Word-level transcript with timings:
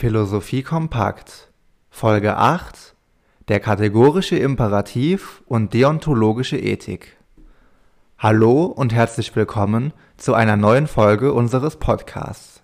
Philosophie 0.00 0.62
kompakt 0.62 1.52
Folge 1.90 2.34
8 2.38 2.94
Der 3.48 3.60
kategorische 3.60 4.38
Imperativ 4.38 5.42
und 5.44 5.74
deontologische 5.74 6.56
Ethik 6.56 7.18
Hallo 8.18 8.64
und 8.64 8.94
herzlich 8.94 9.36
willkommen 9.36 9.92
zu 10.16 10.32
einer 10.32 10.56
neuen 10.56 10.86
Folge 10.86 11.34
unseres 11.34 11.76
Podcasts. 11.76 12.62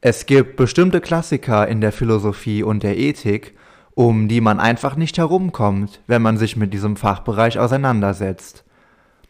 Es 0.00 0.26
gibt 0.26 0.56
bestimmte 0.56 1.00
Klassiker 1.00 1.68
in 1.68 1.80
der 1.80 1.92
Philosophie 1.92 2.64
und 2.64 2.82
der 2.82 2.98
Ethik, 2.98 3.56
um 3.94 4.26
die 4.26 4.40
man 4.40 4.58
einfach 4.58 4.96
nicht 4.96 5.18
herumkommt, 5.18 6.00
wenn 6.08 6.20
man 6.20 6.36
sich 6.36 6.56
mit 6.56 6.74
diesem 6.74 6.96
Fachbereich 6.96 7.60
auseinandersetzt. 7.60 8.64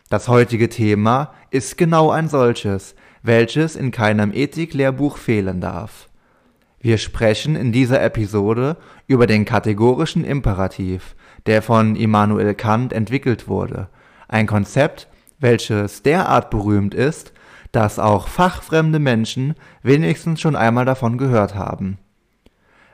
Das 0.09 0.29
heutige 0.29 0.71
Thema 0.71 1.35
ist 1.51 1.77
genau 1.77 2.11
ein 2.11 2.31
solches, 2.31 2.95
welches 3.23 3.77
in 3.77 3.91
keinem 3.91 4.33
Ethiklehrbuch 4.33 5.19
fehlen 5.19 5.61
darf. 5.61 6.10
Wir 6.83 6.97
sprechen 6.97 7.57
in 7.57 7.73
dieser 7.73 8.03
Episode 8.03 8.79
über 9.07 9.27
den 9.27 9.45
kategorischen 9.45 10.25
Imperativ, 10.25 11.15
der 11.45 11.61
von 11.61 11.95
Immanuel 11.95 12.55
Kant 12.55 12.95
entwickelt 12.95 13.49
wurde, 13.49 13.89
ein 14.29 14.47
Konzept, 14.47 15.07
welches 15.39 16.03
derart 16.03 16.49
berühmt 16.49 16.95
ist, 16.95 17.35
dass 17.73 17.99
auch 17.99 18.29
fachfremde 18.29 18.99
Menschen 18.99 19.55
wenigstens 19.83 20.41
schon 20.41 20.57
einmal 20.57 20.87
davon 20.87 21.19
gehört 21.19 21.55
haben. 21.55 21.99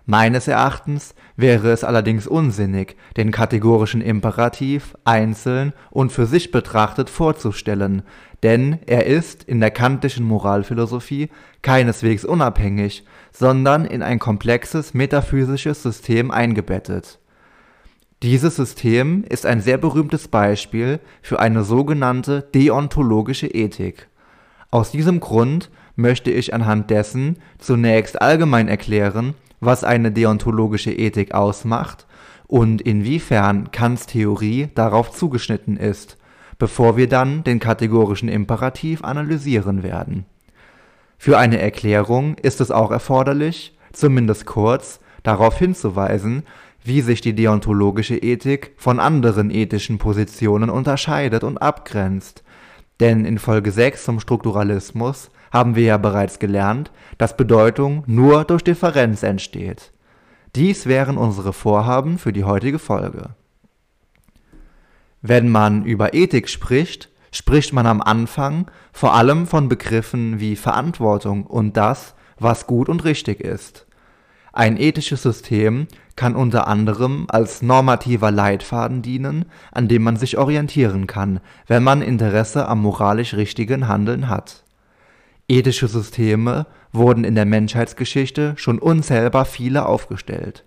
Meines 0.08 0.46
Erachtens 0.46 1.16
wäre 1.36 1.72
es 1.72 1.82
allerdings 1.82 2.28
unsinnig, 2.28 2.96
den 3.16 3.32
kategorischen 3.32 4.00
Imperativ 4.00 4.96
einzeln 5.04 5.72
und 5.90 6.12
für 6.12 6.26
sich 6.26 6.52
betrachtet 6.52 7.10
vorzustellen, 7.10 8.02
denn 8.44 8.78
er 8.86 9.06
ist 9.06 9.42
in 9.42 9.58
der 9.58 9.72
kantischen 9.72 10.24
Moralphilosophie 10.24 11.28
keineswegs 11.62 12.24
unabhängig, 12.24 13.04
sondern 13.32 13.84
in 13.84 14.02
ein 14.02 14.20
komplexes 14.20 14.94
metaphysisches 14.94 15.82
System 15.82 16.30
eingebettet. 16.30 17.18
Dieses 18.22 18.54
System 18.54 19.24
ist 19.28 19.44
ein 19.44 19.60
sehr 19.60 19.76
berühmtes 19.76 20.28
Beispiel 20.28 21.00
für 21.20 21.40
eine 21.40 21.64
sogenannte 21.64 22.42
deontologische 22.54 23.48
Ethik. 23.48 24.06
Aus 24.70 24.92
diesem 24.92 25.18
Grund 25.18 25.68
möchte 25.96 26.30
ich 26.30 26.54
anhand 26.54 26.90
dessen 26.90 27.38
zunächst 27.58 28.22
allgemein 28.22 28.68
erklären, 28.68 29.34
was 29.60 29.84
eine 29.84 30.12
deontologische 30.12 30.92
Ethik 30.92 31.34
ausmacht 31.34 32.06
und 32.46 32.80
inwiefern 32.82 33.70
Kants 33.70 34.06
Theorie 34.06 34.68
darauf 34.74 35.10
zugeschnitten 35.10 35.76
ist, 35.76 36.16
bevor 36.58 36.96
wir 36.96 37.08
dann 37.08 37.44
den 37.44 37.58
kategorischen 37.58 38.28
Imperativ 38.28 39.02
analysieren 39.04 39.82
werden 39.82 40.26
für 41.18 41.38
eine 41.38 41.58
Erklärung 41.60 42.36
ist 42.38 42.60
es 42.60 42.70
auch 42.70 42.90
erforderlich, 42.90 43.76
zumindest 43.92 44.46
kurz, 44.46 45.00
darauf 45.22 45.58
hinzuweisen, 45.58 46.44
wie 46.84 47.00
sich 47.00 47.20
die 47.20 47.34
deontologische 47.34 48.16
Ethik 48.16 48.74
von 48.76 49.00
anderen 49.00 49.50
ethischen 49.50 49.98
Positionen 49.98 50.70
unterscheidet 50.70 51.42
und 51.42 51.58
abgrenzt. 51.58 52.44
Denn 53.00 53.24
in 53.24 53.38
Folge 53.38 53.72
6 53.72 54.04
zum 54.04 54.20
Strukturalismus 54.20 55.30
haben 55.56 55.74
wir 55.74 55.84
ja 55.84 55.96
bereits 55.96 56.38
gelernt, 56.38 56.90
dass 57.16 57.36
Bedeutung 57.36 58.04
nur 58.06 58.44
durch 58.44 58.62
Differenz 58.62 59.22
entsteht. 59.22 59.90
Dies 60.54 60.84
wären 60.84 61.16
unsere 61.16 61.54
Vorhaben 61.54 62.18
für 62.18 62.32
die 62.32 62.44
heutige 62.44 62.78
Folge. 62.78 63.30
Wenn 65.22 65.48
man 65.48 65.84
über 65.84 66.12
Ethik 66.12 66.50
spricht, 66.50 67.08
spricht 67.32 67.72
man 67.72 67.86
am 67.86 68.02
Anfang 68.02 68.70
vor 68.92 69.14
allem 69.14 69.46
von 69.46 69.68
Begriffen 69.68 70.40
wie 70.40 70.56
Verantwortung 70.56 71.44
und 71.44 71.78
das, 71.78 72.14
was 72.38 72.66
gut 72.66 72.90
und 72.90 73.04
richtig 73.04 73.40
ist. 73.40 73.86
Ein 74.52 74.76
ethisches 74.76 75.22
System 75.22 75.86
kann 76.16 76.36
unter 76.36 76.66
anderem 76.66 77.26
als 77.28 77.62
normativer 77.62 78.30
Leitfaden 78.30 79.00
dienen, 79.00 79.46
an 79.72 79.88
dem 79.88 80.02
man 80.02 80.16
sich 80.16 80.36
orientieren 80.36 81.06
kann, 81.06 81.40
wenn 81.66 81.82
man 81.82 82.02
Interesse 82.02 82.68
am 82.68 82.82
moralisch 82.82 83.34
richtigen 83.34 83.88
Handeln 83.88 84.28
hat. 84.28 84.65
Ethische 85.48 85.86
Systeme 85.86 86.66
wurden 86.92 87.22
in 87.22 87.36
der 87.36 87.44
Menschheitsgeschichte 87.44 88.54
schon 88.56 88.78
unzählbar 88.78 89.44
viele 89.44 89.86
aufgestellt. 89.86 90.64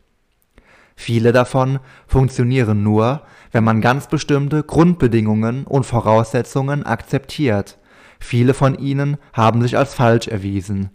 Viele 0.95 1.31
davon 1.31 1.79
funktionieren 2.07 2.83
nur, 2.83 3.21
wenn 3.51 3.63
man 3.63 3.81
ganz 3.81 4.07
bestimmte 4.07 4.63
Grundbedingungen 4.63 5.65
und 5.65 5.85
Voraussetzungen 5.85 6.85
akzeptiert. 6.85 7.77
Viele 8.19 8.53
von 8.53 8.77
ihnen 8.77 9.17
haben 9.33 9.61
sich 9.61 9.77
als 9.77 9.93
falsch 9.93 10.27
erwiesen. 10.27 10.91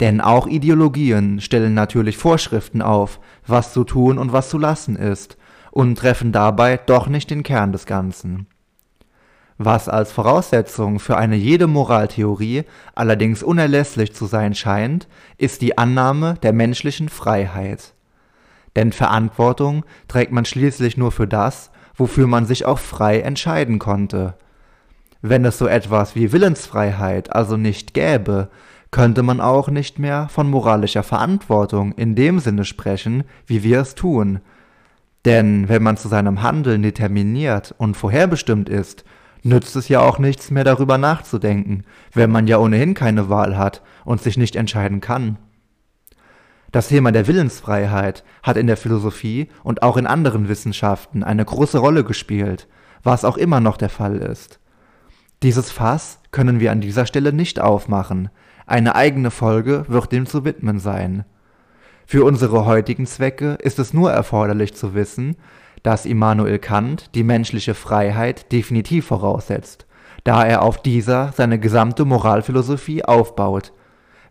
Denn 0.00 0.20
auch 0.20 0.46
Ideologien 0.46 1.40
stellen 1.40 1.74
natürlich 1.74 2.16
Vorschriften 2.16 2.82
auf, 2.82 3.20
was 3.46 3.72
zu 3.72 3.84
tun 3.84 4.18
und 4.18 4.32
was 4.32 4.48
zu 4.48 4.58
lassen 4.58 4.96
ist, 4.96 5.36
und 5.70 5.96
treffen 5.96 6.32
dabei 6.32 6.76
doch 6.76 7.06
nicht 7.08 7.30
den 7.30 7.42
Kern 7.42 7.72
des 7.72 7.86
Ganzen. 7.86 8.46
Was 9.58 9.88
als 9.88 10.12
Voraussetzung 10.12 10.98
für 10.98 11.16
eine 11.16 11.36
jede 11.36 11.66
Moraltheorie 11.66 12.64
allerdings 12.94 13.42
unerlässlich 13.42 14.14
zu 14.14 14.26
sein 14.26 14.54
scheint, 14.54 15.08
ist 15.38 15.62
die 15.62 15.78
Annahme 15.78 16.34
der 16.42 16.52
menschlichen 16.52 17.08
Freiheit. 17.08 17.92
Denn 18.76 18.92
Verantwortung 18.92 19.84
trägt 20.08 20.32
man 20.32 20.44
schließlich 20.44 20.96
nur 20.96 21.12
für 21.12 21.28
das, 21.28 21.70
wofür 21.94 22.26
man 22.26 22.46
sich 22.46 22.64
auch 22.64 22.78
frei 22.78 23.20
entscheiden 23.20 23.78
konnte. 23.78 24.34
Wenn 25.20 25.44
es 25.44 25.58
so 25.58 25.66
etwas 25.66 26.16
wie 26.16 26.32
Willensfreiheit 26.32 27.32
also 27.34 27.56
nicht 27.56 27.94
gäbe, 27.94 28.48
könnte 28.90 29.22
man 29.22 29.40
auch 29.40 29.68
nicht 29.68 29.98
mehr 29.98 30.28
von 30.28 30.50
moralischer 30.50 31.02
Verantwortung 31.02 31.92
in 31.92 32.14
dem 32.14 32.38
Sinne 32.38 32.64
sprechen, 32.64 33.24
wie 33.46 33.62
wir 33.62 33.80
es 33.80 33.94
tun. 33.94 34.40
Denn 35.24 35.68
wenn 35.68 35.82
man 35.82 35.96
zu 35.96 36.08
seinem 36.08 36.42
Handeln 36.42 36.82
determiniert 36.82 37.74
und 37.78 37.96
vorherbestimmt 37.96 38.68
ist, 38.68 39.04
nützt 39.42 39.76
es 39.76 39.88
ja 39.88 40.00
auch 40.00 40.18
nichts 40.18 40.50
mehr 40.50 40.64
darüber 40.64 40.98
nachzudenken, 40.98 41.84
wenn 42.12 42.30
man 42.30 42.46
ja 42.46 42.58
ohnehin 42.58 42.94
keine 42.94 43.28
Wahl 43.28 43.56
hat 43.58 43.82
und 44.04 44.22
sich 44.22 44.36
nicht 44.36 44.56
entscheiden 44.56 45.00
kann. 45.00 45.38
Das 46.70 46.88
Thema 46.88 47.12
der 47.12 47.26
Willensfreiheit 47.26 48.24
hat 48.42 48.56
in 48.56 48.66
der 48.66 48.78
Philosophie 48.78 49.48
und 49.62 49.82
auch 49.82 49.96
in 49.96 50.06
anderen 50.06 50.48
Wissenschaften 50.48 51.22
eine 51.22 51.44
große 51.44 51.78
Rolle 51.78 52.02
gespielt, 52.02 52.66
was 53.02 53.24
auch 53.24 53.36
immer 53.36 53.60
noch 53.60 53.76
der 53.76 53.90
Fall 53.90 54.16
ist. 54.16 54.58
Dieses 55.42 55.70
Fass 55.70 56.20
können 56.30 56.60
wir 56.60 56.72
an 56.72 56.80
dieser 56.80 57.04
Stelle 57.04 57.32
nicht 57.32 57.60
aufmachen, 57.60 58.30
eine 58.66 58.94
eigene 58.94 59.30
Folge 59.30 59.84
wird 59.88 60.12
dem 60.12 60.24
zu 60.24 60.44
widmen 60.44 60.78
sein. 60.78 61.24
Für 62.06 62.24
unsere 62.24 62.64
heutigen 62.64 63.06
Zwecke 63.06 63.58
ist 63.60 63.78
es 63.78 63.92
nur 63.92 64.10
erforderlich 64.12 64.74
zu 64.74 64.94
wissen, 64.94 65.36
dass 65.82 66.06
Immanuel 66.06 66.58
Kant 66.58 67.14
die 67.14 67.24
menschliche 67.24 67.74
Freiheit 67.74 68.52
definitiv 68.52 69.06
voraussetzt, 69.06 69.86
da 70.24 70.44
er 70.44 70.62
auf 70.62 70.80
dieser 70.80 71.32
seine 71.32 71.58
gesamte 71.58 72.04
Moralphilosophie 72.04 73.04
aufbaut 73.04 73.72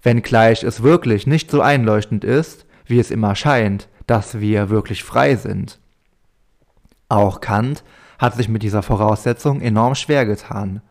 wenngleich 0.02 0.64
es 0.64 0.84
wirklich 0.84 1.28
nicht 1.28 1.52
so 1.52 1.62
einleuchtend 1.62 2.24
ist, 2.24 2.66
wie 2.86 3.00
es 3.00 3.12
immer 3.12 3.36
scheint, 3.36 3.88
dass 4.08 4.40
wir 4.40 4.70
wirklich 4.70 5.04
frei 5.04 5.36
sind. 5.36 5.80
Auch 7.10 7.42
Kant 7.42 7.84
hat 8.20 8.36
sich 8.36 8.50
mit 8.50 8.64
dieser 8.64 8.84
Voraussetzung 8.84 9.62
enorm 9.62 9.96
schwer 9.96 10.26
getan. 10.26 10.82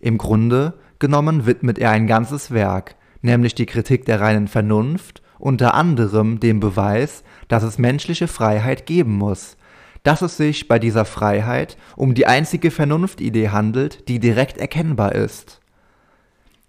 Im 0.00 0.18
Grunde 0.18 0.74
genommen 0.98 1.46
widmet 1.46 1.78
er 1.78 1.90
ein 1.90 2.06
ganzes 2.06 2.50
Werk, 2.50 2.96
nämlich 3.22 3.54
die 3.54 3.66
Kritik 3.66 4.04
der 4.04 4.20
reinen 4.20 4.48
Vernunft, 4.48 5.22
unter 5.38 5.74
anderem 5.74 6.40
dem 6.40 6.60
Beweis, 6.60 7.24
dass 7.48 7.62
es 7.62 7.78
menschliche 7.78 8.28
Freiheit 8.28 8.86
geben 8.86 9.16
muss, 9.16 9.56
dass 10.04 10.22
es 10.22 10.36
sich 10.36 10.68
bei 10.68 10.78
dieser 10.78 11.04
Freiheit 11.04 11.76
um 11.96 12.14
die 12.14 12.26
einzige 12.26 12.70
Vernunftidee 12.70 13.48
handelt, 13.48 14.08
die 14.08 14.20
direkt 14.20 14.58
erkennbar 14.58 15.14
ist. 15.14 15.60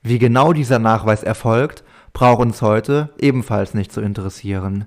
Wie 0.01 0.17
genau 0.17 0.53
dieser 0.53 0.79
Nachweis 0.79 1.21
erfolgt, 1.21 1.83
braucht 2.13 2.41
uns 2.41 2.61
heute 2.61 3.09
ebenfalls 3.19 3.73
nicht 3.73 3.91
zu 3.91 4.01
interessieren. 4.01 4.85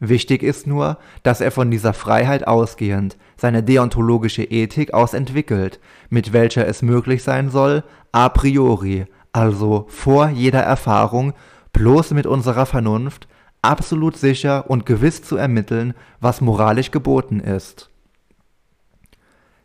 Wichtig 0.00 0.42
ist 0.42 0.66
nur, 0.66 0.98
dass 1.22 1.40
er 1.40 1.50
von 1.50 1.70
dieser 1.70 1.92
Freiheit 1.92 2.46
ausgehend 2.46 3.16
seine 3.36 3.62
deontologische 3.62 4.44
Ethik 4.44 4.92
aus 4.92 5.14
entwickelt, 5.14 5.80
mit 6.08 6.32
welcher 6.32 6.66
es 6.66 6.82
möglich 6.82 7.22
sein 7.22 7.50
soll, 7.50 7.84
a 8.12 8.28
priori, 8.28 9.06
also 9.32 9.86
vor 9.88 10.28
jeder 10.28 10.62
Erfahrung, 10.62 11.32
bloß 11.72 12.12
mit 12.12 12.26
unserer 12.26 12.66
Vernunft, 12.66 13.28
absolut 13.62 14.16
sicher 14.16 14.70
und 14.70 14.86
gewiss 14.86 15.22
zu 15.22 15.36
ermitteln, 15.36 15.94
was 16.20 16.40
moralisch 16.40 16.90
geboten 16.90 17.40
ist. 17.40 17.90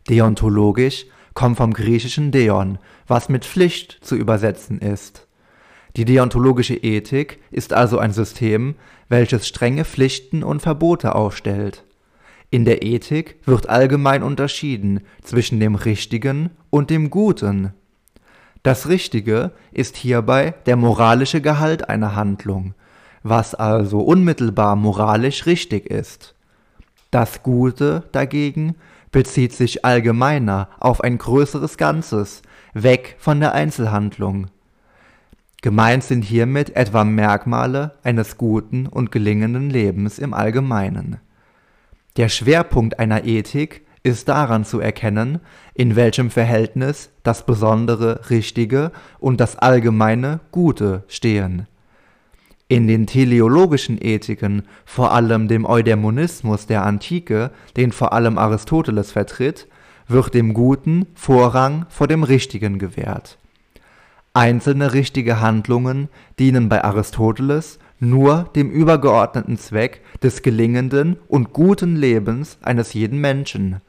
Deontologisch 0.08 1.06
kommt 1.34 1.56
vom 1.56 1.72
griechischen 1.72 2.30
Deon, 2.30 2.78
was 3.06 3.28
mit 3.28 3.44
Pflicht 3.44 3.98
zu 4.02 4.16
übersetzen 4.16 4.78
ist. 4.78 5.26
Die 5.96 6.04
deontologische 6.04 6.74
Ethik 6.74 7.40
ist 7.50 7.72
also 7.72 7.98
ein 7.98 8.12
System, 8.12 8.74
welches 9.08 9.46
strenge 9.46 9.84
Pflichten 9.84 10.42
und 10.42 10.60
Verbote 10.60 11.14
aufstellt. 11.14 11.84
In 12.50 12.64
der 12.64 12.82
Ethik 12.82 13.36
wird 13.44 13.68
allgemein 13.68 14.22
unterschieden 14.22 15.00
zwischen 15.22 15.60
dem 15.60 15.74
Richtigen 15.74 16.50
und 16.70 16.90
dem 16.90 17.10
Guten. 17.10 17.72
Das 18.62 18.88
Richtige 18.88 19.52
ist 19.72 19.96
hierbei 19.96 20.54
der 20.66 20.76
moralische 20.76 21.40
Gehalt 21.40 21.88
einer 21.88 22.14
Handlung, 22.14 22.74
was 23.24 23.54
also 23.54 24.00
unmittelbar 24.00 24.76
moralisch 24.76 25.46
richtig 25.46 25.90
ist. 25.90 26.36
Das 27.10 27.42
Gute 27.42 28.04
dagegen 28.12 28.76
bezieht 29.10 29.52
sich 29.52 29.84
allgemeiner 29.84 30.68
auf 30.78 31.02
ein 31.02 31.18
größeres 31.18 31.76
Ganzes, 31.78 32.42
weg 32.74 33.16
von 33.18 33.40
der 33.40 33.52
Einzelhandlung. 33.52 34.48
Gemeint 35.62 36.04
sind 36.04 36.22
hiermit 36.22 36.76
etwa 36.76 37.04
Merkmale 37.04 37.94
eines 38.02 38.36
guten 38.36 38.86
und 38.86 39.10
gelingenden 39.10 39.70
Lebens 39.70 40.18
im 40.18 40.34
Allgemeinen. 40.34 41.18
Der 42.18 42.28
Schwerpunkt 42.28 42.98
einer 42.98 43.24
Ethik 43.24 43.86
ist 44.02 44.28
daran 44.28 44.66
zu 44.66 44.80
erkennen, 44.80 45.40
in 45.72 45.96
welchem 45.96 46.30
Verhältnis 46.30 47.10
das 47.22 47.46
besondere 47.46 48.28
Richtige 48.28 48.92
und 49.18 49.40
das 49.40 49.56
allgemeine 49.56 50.40
Gute 50.50 51.04
stehen. 51.08 51.66
In 52.74 52.88
den 52.88 53.06
teleologischen 53.06 53.98
Ethiken, 54.02 54.62
vor 54.84 55.12
allem 55.12 55.46
dem 55.46 55.64
Eudämonismus 55.64 56.66
der 56.66 56.84
Antike, 56.84 57.52
den 57.76 57.92
vor 57.92 58.12
allem 58.12 58.36
Aristoteles 58.36 59.12
vertritt, 59.12 59.68
wird 60.08 60.34
dem 60.34 60.54
Guten 60.54 61.06
Vorrang 61.14 61.86
vor 61.88 62.08
dem 62.08 62.24
Richtigen 62.24 62.80
gewährt 62.80 63.38
Einzelne 64.32 64.92
richtige 64.92 65.40
Handlungen 65.40 66.08
dienen 66.40 66.68
bei 66.68 66.82
Aristoteles 66.82 67.78
nur 68.00 68.50
dem 68.56 68.72
übergeordneten 68.72 69.56
Zweck 69.56 70.00
des 70.20 70.42
gelingenden 70.42 71.16
und 71.28 71.52
guten 71.52 71.94
Lebens 71.94 72.58
eines 72.60 72.92
jeden 72.92 73.20
Menschen. 73.20 73.82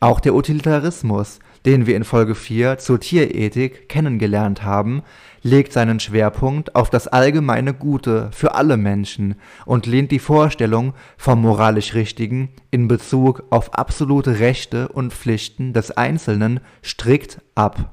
Auch 0.00 0.18
der 0.18 0.34
Utilitarismus, 0.34 1.40
den 1.66 1.86
wir 1.86 1.96
in 1.96 2.04
Folge 2.04 2.34
4 2.34 2.78
zur 2.78 3.00
Tierethik 3.00 3.90
kennengelernt 3.90 4.64
haben, 4.64 5.02
legt 5.42 5.72
seinen 5.72 6.00
Schwerpunkt 6.00 6.74
auf 6.74 6.90
das 6.90 7.08
allgemeine 7.08 7.74
Gute 7.74 8.30
für 8.32 8.54
alle 8.54 8.76
Menschen 8.76 9.34
und 9.66 9.86
lehnt 9.86 10.10
die 10.10 10.18
Vorstellung 10.18 10.94
vom 11.16 11.42
moralisch 11.42 11.94
Richtigen 11.94 12.50
in 12.70 12.88
Bezug 12.88 13.44
auf 13.50 13.74
absolute 13.74 14.38
Rechte 14.38 14.88
und 14.88 15.12
Pflichten 15.12 15.72
des 15.72 15.90
Einzelnen 15.90 16.60
strikt 16.82 17.40
ab 17.54 17.92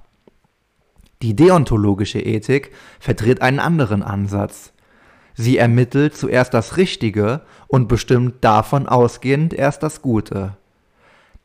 die 1.21 1.35
deontologische 1.35 2.21
Ethik 2.21 2.71
vertritt 2.99 3.41
einen 3.41 3.59
anderen 3.59 4.03
Ansatz. 4.03 4.71
Sie 5.33 5.57
ermittelt 5.57 6.15
zuerst 6.15 6.53
das 6.53 6.77
Richtige 6.77 7.41
und 7.67 7.87
bestimmt 7.87 8.35
davon 8.41 8.87
ausgehend 8.87 9.53
erst 9.53 9.83
das 9.83 10.01
Gute. 10.01 10.57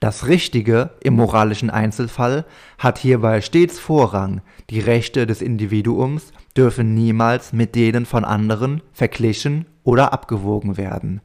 Das 0.05 0.27
Richtige 0.27 0.91
im 1.01 1.15
moralischen 1.15 1.71
Einzelfall 1.71 2.45
hat 2.77 2.99
hierbei 2.99 3.41
stets 3.41 3.79
Vorrang, 3.79 4.43
die 4.69 4.81
Rechte 4.81 5.27
des 5.27 5.41
Individuums 5.41 6.35
dürfen 6.55 6.93
niemals 6.93 7.55
mit 7.55 7.75
denen 7.75 8.05
von 8.05 8.23
anderen 8.23 8.83
verglichen 8.93 9.65
oder 9.83 10.13
abgewogen 10.13 10.77
werden. 10.77 11.23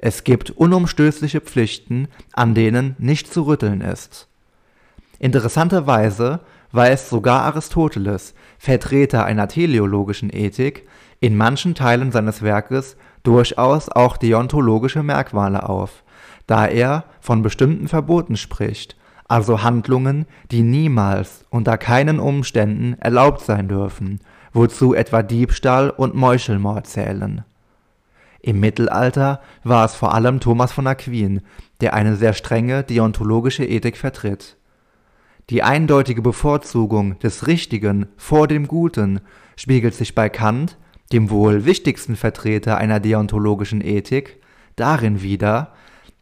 Es 0.00 0.24
gibt 0.24 0.50
unumstößliche 0.50 1.42
Pflichten, 1.42 2.08
an 2.32 2.56
denen 2.56 2.96
nicht 2.98 3.32
zu 3.32 3.42
rütteln 3.42 3.82
ist. 3.82 4.26
Interessanterweise 5.20 6.40
weist 6.72 7.08
sogar 7.08 7.42
Aristoteles, 7.42 8.34
Vertreter 8.58 9.24
einer 9.26 9.46
teleologischen 9.46 10.30
Ethik, 10.34 10.88
in 11.20 11.36
manchen 11.36 11.76
Teilen 11.76 12.10
seines 12.10 12.42
Werkes 12.42 12.96
durchaus 13.22 13.88
auch 13.90 14.16
deontologische 14.16 15.04
Merkmale 15.04 15.68
auf, 15.68 16.02
da 16.52 16.66
er 16.66 17.04
von 17.20 17.42
bestimmten 17.42 17.88
Verboten 17.88 18.36
spricht, 18.36 18.96
also 19.26 19.62
Handlungen, 19.62 20.26
die 20.50 20.62
niemals 20.62 21.46
unter 21.50 21.78
keinen 21.78 22.20
Umständen 22.20 22.94
erlaubt 23.00 23.40
sein 23.40 23.68
dürfen, 23.68 24.20
wozu 24.52 24.94
etwa 24.94 25.22
Diebstahl 25.22 25.90
und 25.90 26.14
Meuchelmord 26.14 26.86
zählen. 26.86 27.44
Im 28.40 28.60
Mittelalter 28.60 29.40
war 29.64 29.84
es 29.84 29.94
vor 29.94 30.14
allem 30.14 30.40
Thomas 30.40 30.72
von 30.72 30.86
Aquin, 30.86 31.40
der 31.80 31.94
eine 31.94 32.16
sehr 32.16 32.34
strenge 32.34 32.82
deontologische 32.82 33.64
Ethik 33.64 33.96
vertritt 33.96 34.56
die 35.50 35.62
eindeutige 35.62 36.22
Bevorzugung 36.22 37.18
des 37.18 37.46
Richtigen 37.46 38.06
vor 38.16 38.46
dem 38.46 38.68
Guten 38.68 39.20
spiegelt 39.56 39.94
sich 39.94 40.14
bei 40.14 40.28
Kant, 40.28 40.78
dem 41.12 41.30
wohl 41.30 41.64
wichtigsten 41.64 42.16
Vertreter 42.16 42.78
einer 42.78 43.00
deontologischen 43.00 43.84
Ethik, 43.84 44.40
darin 44.76 45.20
wider, 45.20 45.72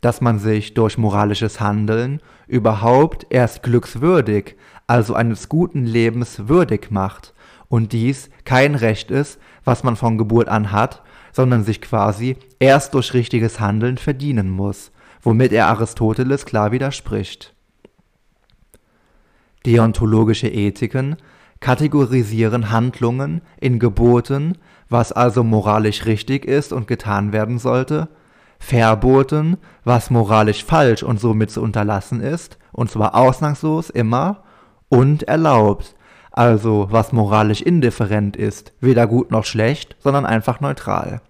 dass 0.00 0.20
man 0.20 0.38
sich 0.38 0.74
durch 0.74 0.98
moralisches 0.98 1.60
Handeln 1.60 2.20
überhaupt 2.46 3.26
erst 3.30 3.62
glückswürdig, 3.62 4.56
also 4.86 5.14
eines 5.14 5.48
guten 5.48 5.84
Lebens 5.84 6.48
würdig 6.48 6.90
macht, 6.90 7.34
und 7.68 7.92
dies 7.92 8.30
kein 8.44 8.74
Recht 8.74 9.10
ist, 9.10 9.38
was 9.64 9.84
man 9.84 9.94
von 9.94 10.18
Geburt 10.18 10.48
an 10.48 10.72
hat, 10.72 11.02
sondern 11.32 11.62
sich 11.62 11.80
quasi 11.80 12.36
erst 12.58 12.94
durch 12.94 13.14
richtiges 13.14 13.60
Handeln 13.60 13.96
verdienen 13.96 14.50
muss, 14.50 14.90
womit 15.22 15.52
er 15.52 15.68
Aristoteles 15.68 16.46
klar 16.46 16.72
widerspricht. 16.72 17.54
Deontologische 19.64 20.48
Ethiken 20.48 21.16
kategorisieren 21.60 22.70
Handlungen 22.70 23.42
in 23.60 23.78
Geboten, 23.78 24.56
was 24.88 25.12
also 25.12 25.44
moralisch 25.44 26.06
richtig 26.06 26.46
ist 26.46 26.72
und 26.72 26.88
getan 26.88 27.32
werden 27.32 27.58
sollte, 27.58 28.08
Verboten, 28.60 29.56
was 29.82 30.10
moralisch 30.10 30.64
falsch 30.64 31.02
und 31.02 31.18
somit 31.18 31.50
zu 31.50 31.62
unterlassen 31.62 32.20
ist, 32.20 32.58
und 32.70 32.90
zwar 32.90 33.16
ausnahmslos 33.16 33.90
immer, 33.90 34.44
und 34.88 35.24
erlaubt, 35.24 35.96
also 36.30 36.86
was 36.90 37.12
moralisch 37.12 37.62
indifferent 37.62 38.36
ist, 38.36 38.72
weder 38.80 39.08
gut 39.08 39.32
noch 39.32 39.44
schlecht, 39.44 39.96
sondern 39.98 40.26
einfach 40.26 40.60
neutral. 40.60 41.20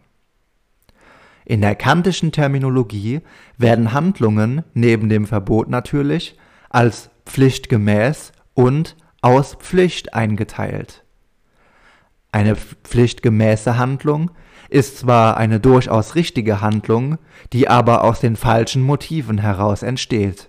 In 1.47 1.63
der 1.63 1.77
kantischen 1.77 2.33
Terminologie 2.33 3.23
werden 3.57 3.93
Handlungen, 3.93 4.65
neben 4.75 5.09
dem 5.09 5.27
Verbot 5.27 5.69
natürlich, 5.69 6.37
als 6.69 7.11
pflichtgemäß 7.25 8.33
und 8.55 8.97
aus 9.23 9.55
Pflicht 9.55 10.15
eingeteilt. 10.15 11.05
Eine 12.33 12.57
pflichtgemäße 12.57 13.79
Handlung 13.79 14.31
ist 14.71 14.99
zwar 14.99 15.37
eine 15.37 15.61
durchaus 15.61 16.15
richtige 16.15 16.61
Handlung, 16.61 17.19
die 17.53 17.69
aber 17.69 18.05
aus 18.05 18.21
den 18.21 18.37
falschen 18.37 18.83
Motiven 18.83 19.39
heraus 19.39 19.83
entsteht. 19.83 20.49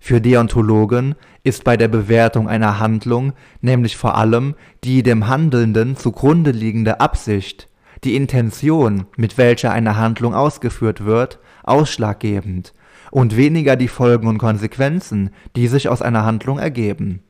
Für 0.00 0.20
Deontologen 0.20 1.14
ist 1.44 1.62
bei 1.62 1.76
der 1.76 1.88
Bewertung 1.88 2.48
einer 2.48 2.80
Handlung 2.80 3.32
nämlich 3.60 3.96
vor 3.96 4.16
allem 4.16 4.56
die 4.82 5.04
dem 5.04 5.28
Handelnden 5.28 5.96
zugrunde 5.96 6.50
liegende 6.50 7.00
Absicht, 7.00 7.68
die 8.02 8.16
Intention, 8.16 9.06
mit 9.16 9.38
welcher 9.38 9.72
eine 9.72 9.96
Handlung 9.96 10.34
ausgeführt 10.34 11.04
wird, 11.04 11.38
ausschlaggebend 11.62 12.72
und 13.12 13.36
weniger 13.36 13.76
die 13.76 13.88
Folgen 13.88 14.26
und 14.26 14.38
Konsequenzen, 14.38 15.30
die 15.54 15.68
sich 15.68 15.88
aus 15.88 16.02
einer 16.02 16.24
Handlung 16.24 16.58
ergeben. 16.58 17.22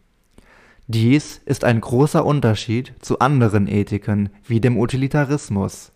Dies 0.87 1.41
ist 1.45 1.65
ein 1.65 1.81
großer 1.81 2.25
Unterschied 2.25 2.95
zu 3.01 3.19
anderen 3.21 3.69
Ethiken 3.69 4.31
wie 4.45 4.61
dem 4.61 4.77
Utilitarismus. 4.77 5.93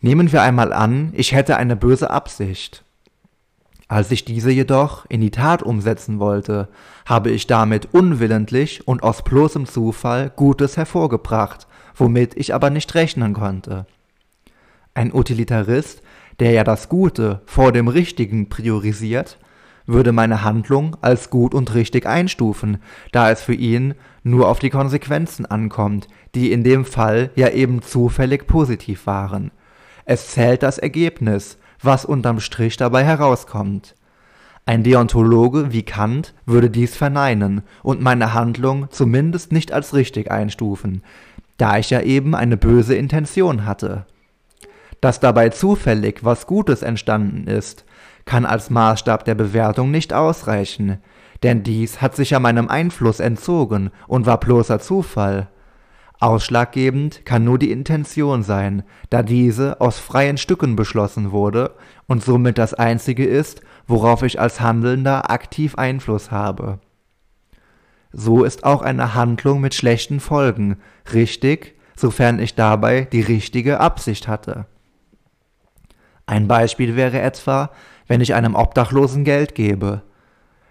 Nehmen 0.00 0.32
wir 0.32 0.42
einmal 0.42 0.72
an, 0.72 1.12
ich 1.14 1.32
hätte 1.32 1.56
eine 1.56 1.76
böse 1.76 2.10
Absicht. 2.10 2.84
Als 3.88 4.10
ich 4.10 4.24
diese 4.24 4.50
jedoch 4.50 5.06
in 5.08 5.20
die 5.20 5.30
Tat 5.30 5.62
umsetzen 5.62 6.18
wollte, 6.18 6.68
habe 7.04 7.30
ich 7.30 7.46
damit 7.46 7.88
unwillentlich 7.92 8.86
und 8.88 9.02
aus 9.02 9.22
bloßem 9.22 9.66
Zufall 9.66 10.30
Gutes 10.34 10.76
hervorgebracht, 10.76 11.66
womit 11.94 12.36
ich 12.36 12.54
aber 12.54 12.70
nicht 12.70 12.94
rechnen 12.94 13.34
konnte. 13.34 13.86
Ein 14.94 15.12
Utilitarist 15.12 16.02
der 16.40 16.52
ja 16.52 16.64
das 16.64 16.88
Gute 16.88 17.40
vor 17.46 17.72
dem 17.72 17.88
Richtigen 17.88 18.48
priorisiert, 18.48 19.38
würde 19.86 20.12
meine 20.12 20.42
Handlung 20.42 20.96
als 21.00 21.30
gut 21.30 21.54
und 21.54 21.74
richtig 21.74 22.06
einstufen, 22.06 22.78
da 23.12 23.30
es 23.30 23.42
für 23.42 23.54
ihn 23.54 23.94
nur 24.22 24.48
auf 24.48 24.58
die 24.58 24.70
Konsequenzen 24.70 25.46
ankommt, 25.46 26.08
die 26.34 26.52
in 26.52 26.64
dem 26.64 26.84
Fall 26.84 27.30
ja 27.36 27.50
eben 27.50 27.82
zufällig 27.82 28.46
positiv 28.46 29.06
waren. 29.06 29.50
Es 30.04 30.28
zählt 30.28 30.62
das 30.62 30.78
Ergebnis, 30.78 31.58
was 31.82 32.04
unterm 32.04 32.40
Strich 32.40 32.76
dabei 32.76 33.04
herauskommt. 33.04 33.94
Ein 34.66 34.82
Deontologe 34.82 35.72
wie 35.72 35.82
Kant 35.82 36.32
würde 36.46 36.70
dies 36.70 36.96
verneinen 36.96 37.62
und 37.82 38.00
meine 38.00 38.32
Handlung 38.32 38.86
zumindest 38.90 39.52
nicht 39.52 39.72
als 39.72 39.92
richtig 39.92 40.30
einstufen, 40.30 41.02
da 41.58 41.76
ich 41.76 41.90
ja 41.90 42.00
eben 42.00 42.34
eine 42.34 42.56
böse 42.56 42.94
Intention 42.94 43.66
hatte. 43.66 44.06
Dass 45.02 45.20
dabei 45.20 45.50
zufällig 45.50 46.24
was 46.24 46.46
Gutes 46.46 46.80
entstanden 46.80 47.46
ist, 47.46 47.84
kann 48.24 48.46
als 48.46 48.70
Maßstab 48.70 49.24
der 49.24 49.34
Bewertung 49.34 49.90
nicht 49.90 50.12
ausreichen, 50.12 50.98
denn 51.42 51.62
dies 51.62 52.00
hat 52.00 52.16
sich 52.16 52.30
ja 52.30 52.40
meinem 52.40 52.68
Einfluss 52.68 53.20
entzogen 53.20 53.90
und 54.06 54.26
war 54.26 54.40
bloßer 54.40 54.80
Zufall. 54.80 55.48
Ausschlaggebend 56.20 57.26
kann 57.26 57.44
nur 57.44 57.58
die 57.58 57.70
Intention 57.70 58.42
sein, 58.42 58.84
da 59.10 59.22
diese 59.22 59.80
aus 59.80 59.98
freien 59.98 60.38
Stücken 60.38 60.76
beschlossen 60.76 61.32
wurde 61.32 61.74
und 62.06 62.22
somit 62.22 62.56
das 62.56 62.72
einzige 62.72 63.26
ist, 63.26 63.60
worauf 63.86 64.22
ich 64.22 64.40
als 64.40 64.60
Handelnder 64.60 65.30
aktiv 65.30 65.74
Einfluss 65.74 66.30
habe. 66.30 66.78
So 68.12 68.44
ist 68.44 68.64
auch 68.64 68.80
eine 68.80 69.14
Handlung 69.14 69.60
mit 69.60 69.74
schlechten 69.74 70.20
Folgen 70.20 70.76
richtig, 71.12 71.74
sofern 71.96 72.38
ich 72.38 72.54
dabei 72.54 73.02
die 73.02 73.20
richtige 73.20 73.80
Absicht 73.80 74.28
hatte. 74.28 74.66
Ein 76.26 76.48
Beispiel 76.48 76.96
wäre 76.96 77.20
etwa, 77.20 77.70
wenn 78.06 78.20
ich 78.20 78.34
einem 78.34 78.54
Obdachlosen 78.54 79.24
Geld 79.24 79.54
gebe. 79.54 80.02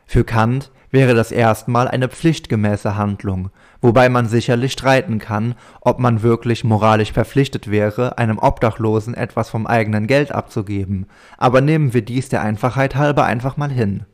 Für 0.06 0.24
Kant 0.24 0.72
wäre 0.92 1.16
das 1.16 1.32
erstmal 1.32 1.88
eine 1.88 2.08
pflichtgemäße 2.08 2.96
Handlung, 2.96 3.50
wobei 3.82 4.10
man 4.10 4.28
sicherlich 4.28 4.74
streiten 4.74 5.18
kann, 5.18 5.56
ob 5.82 6.00
man 6.00 6.22
wirklich 6.22 6.64
moralisch 6.64 7.12
verpflichtet 7.12 7.70
wäre, 7.70 8.20
einem 8.20 8.38
Obdachlosen 8.38 9.16
etwas 9.16 9.50
vom 9.50 9.66
eigenen 9.66 10.06
Geld 10.06 10.32
abzugeben, 10.32 11.08
aber 11.38 11.62
nehmen 11.62 11.94
wir 11.94 12.04
dies 12.04 12.30
der 12.30 12.44
Einfachheit 12.44 12.96
halber 12.96 13.26
einfach 13.26 13.58
mal 13.58 13.72
hin. 13.72 14.06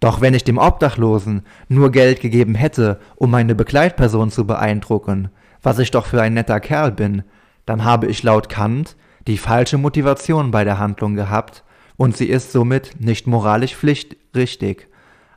Doch 0.00 0.22
wenn 0.22 0.32
ich 0.32 0.44
dem 0.44 0.56
Obdachlosen 0.56 1.42
nur 1.68 1.92
Geld 1.92 2.20
gegeben 2.20 2.54
hätte, 2.54 2.98
um 3.16 3.30
meine 3.30 3.54
Begleitperson 3.54 4.30
zu 4.30 4.46
beeindrucken, 4.46 5.28
was 5.62 5.78
ich 5.78 5.90
doch 5.90 6.06
für 6.06 6.22
ein 6.22 6.32
netter 6.32 6.58
Kerl 6.58 6.90
bin, 6.90 7.22
dann 7.66 7.84
habe 7.84 8.06
ich 8.06 8.22
laut 8.22 8.48
Kant 8.48 8.96
die 9.26 9.36
falsche 9.36 9.76
Motivation 9.76 10.50
bei 10.50 10.64
der 10.64 10.78
Handlung 10.78 11.16
gehabt 11.16 11.64
und 12.00 12.16
sie 12.16 12.30
ist 12.30 12.50
somit 12.50 12.98
nicht 12.98 13.26
moralisch 13.26 13.76
pflichtrichtig, 13.76 14.88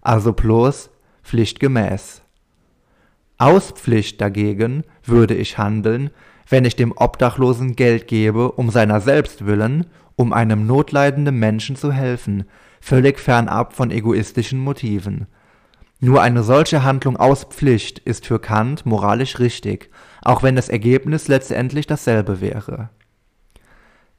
also 0.02 0.32
bloß 0.32 0.92
pflichtgemäß. 1.22 2.22
Aus 3.38 3.72
Pflicht 3.72 4.22
dagegen 4.22 4.86
würde 5.04 5.36
ich 5.36 5.58
handeln, 5.58 6.10
wenn 6.48 6.64
ich 6.64 6.78
dem 6.78 6.94
Obdachlosen 6.96 7.76
Geld 7.76 8.08
gebe, 8.08 8.50
um 8.54 8.70
seiner 8.70 9.02
selbst 9.02 9.46
willen, 9.46 9.88
um 10.16 10.32
einem 10.32 10.66
notleidenden 10.66 11.38
Menschen 11.38 11.76
zu 11.76 11.92
helfen, 11.92 12.46
völlig 12.80 13.20
fernab 13.20 13.74
von 13.74 13.92
egoistischen 13.92 14.60
Motiven. 14.60 15.28
Nur 16.00 16.22
eine 16.22 16.44
solche 16.44 16.82
Handlung 16.82 17.18
aus 17.18 17.44
Pflicht 17.44 18.00
ist 18.00 18.26
für 18.26 18.40
Kant 18.40 18.86
moralisch 18.86 19.38
richtig, 19.40 19.90
auch 20.22 20.44
wenn 20.44 20.56
das 20.56 20.70
Ergebnis 20.70 21.28
letztendlich 21.28 21.88
dasselbe 21.88 22.40
wäre. 22.40 22.90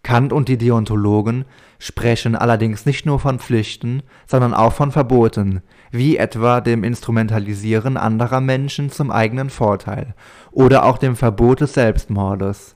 Kant 0.04 0.34
und 0.34 0.48
die 0.48 0.58
Deontologen 0.58 1.46
sprechen 1.84 2.34
allerdings 2.34 2.86
nicht 2.86 3.04
nur 3.04 3.20
von 3.20 3.38
Pflichten, 3.38 4.02
sondern 4.26 4.54
auch 4.54 4.72
von 4.72 4.90
Verboten, 4.90 5.60
wie 5.90 6.16
etwa 6.16 6.62
dem 6.62 6.82
Instrumentalisieren 6.82 7.98
anderer 7.98 8.40
Menschen 8.40 8.90
zum 8.90 9.10
eigenen 9.10 9.50
Vorteil 9.50 10.14
oder 10.50 10.86
auch 10.86 10.96
dem 10.96 11.14
Verbot 11.14 11.60
des 11.60 11.74
Selbstmordes. 11.74 12.74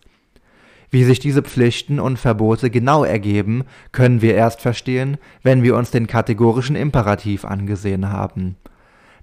Wie 0.91 1.05
sich 1.05 1.21
diese 1.21 1.41
Pflichten 1.41 2.01
und 2.01 2.19
Verbote 2.19 2.69
genau 2.69 3.03
ergeben, 3.03 3.65
können 3.93 4.21
wir 4.21 4.35
erst 4.35 4.61
verstehen, 4.61 5.17
wenn 5.43 5.63
wir 5.63 5.75
uns 5.75 5.91
den 5.91 6.07
kategorischen 6.07 6.77
Imperativ 6.77 7.47
angesehen 7.47 8.13
haben. 8.13 8.57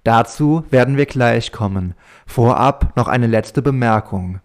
Dazu 0.04 0.64
werden 0.72 0.98
wir 0.98 1.06
gleich 1.06 1.52
kommen. 1.52 1.94
Vorab 2.26 2.94
noch 2.96 3.08
eine 3.08 3.28
letzte 3.28 3.62
Bemerkung. 3.62 4.40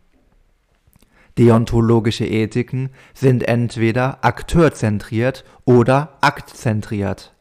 Deontologische 1.38 2.26
Ethiken 2.26 2.90
sind 3.14 3.46
entweder 3.46 4.24
akteurzentriert 4.24 5.44
oder 5.64 6.18
aktzentriert. 6.20 7.32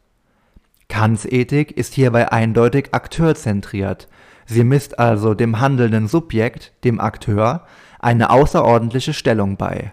Kants 0.88 1.24
Ethik 1.24 1.72
ist 1.72 1.94
hierbei 1.94 2.32
eindeutig 2.32 2.92
akteurzentriert. 2.92 4.08
Sie 4.46 4.64
misst 4.64 4.98
also 4.98 5.34
dem 5.34 5.60
handelnden 5.60 6.08
Subjekt, 6.08 6.72
dem 6.84 7.00
Akteur, 7.00 7.64
eine 8.00 8.30
außerordentliche 8.30 9.12
Stellung 9.12 9.56
bei. 9.56 9.92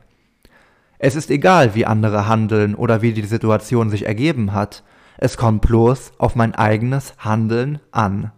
Es 0.99 1.15
ist 1.15 1.29
egal, 1.29 1.75
wie 1.75 1.85
andere 1.85 2.27
handeln 2.27 2.73
oder 2.73 3.03
wie 3.03 3.13
die 3.13 3.25
Situation 3.25 3.89
sich 3.89 4.07
ergeben 4.07 4.53
hat, 4.53 4.83
es 5.17 5.37
kommt 5.37 5.61
bloß 5.61 6.13
auf 6.17 6.35
mein 6.35 6.55
eigenes 6.55 7.13
Handeln 7.19 7.79
an. 7.91 8.31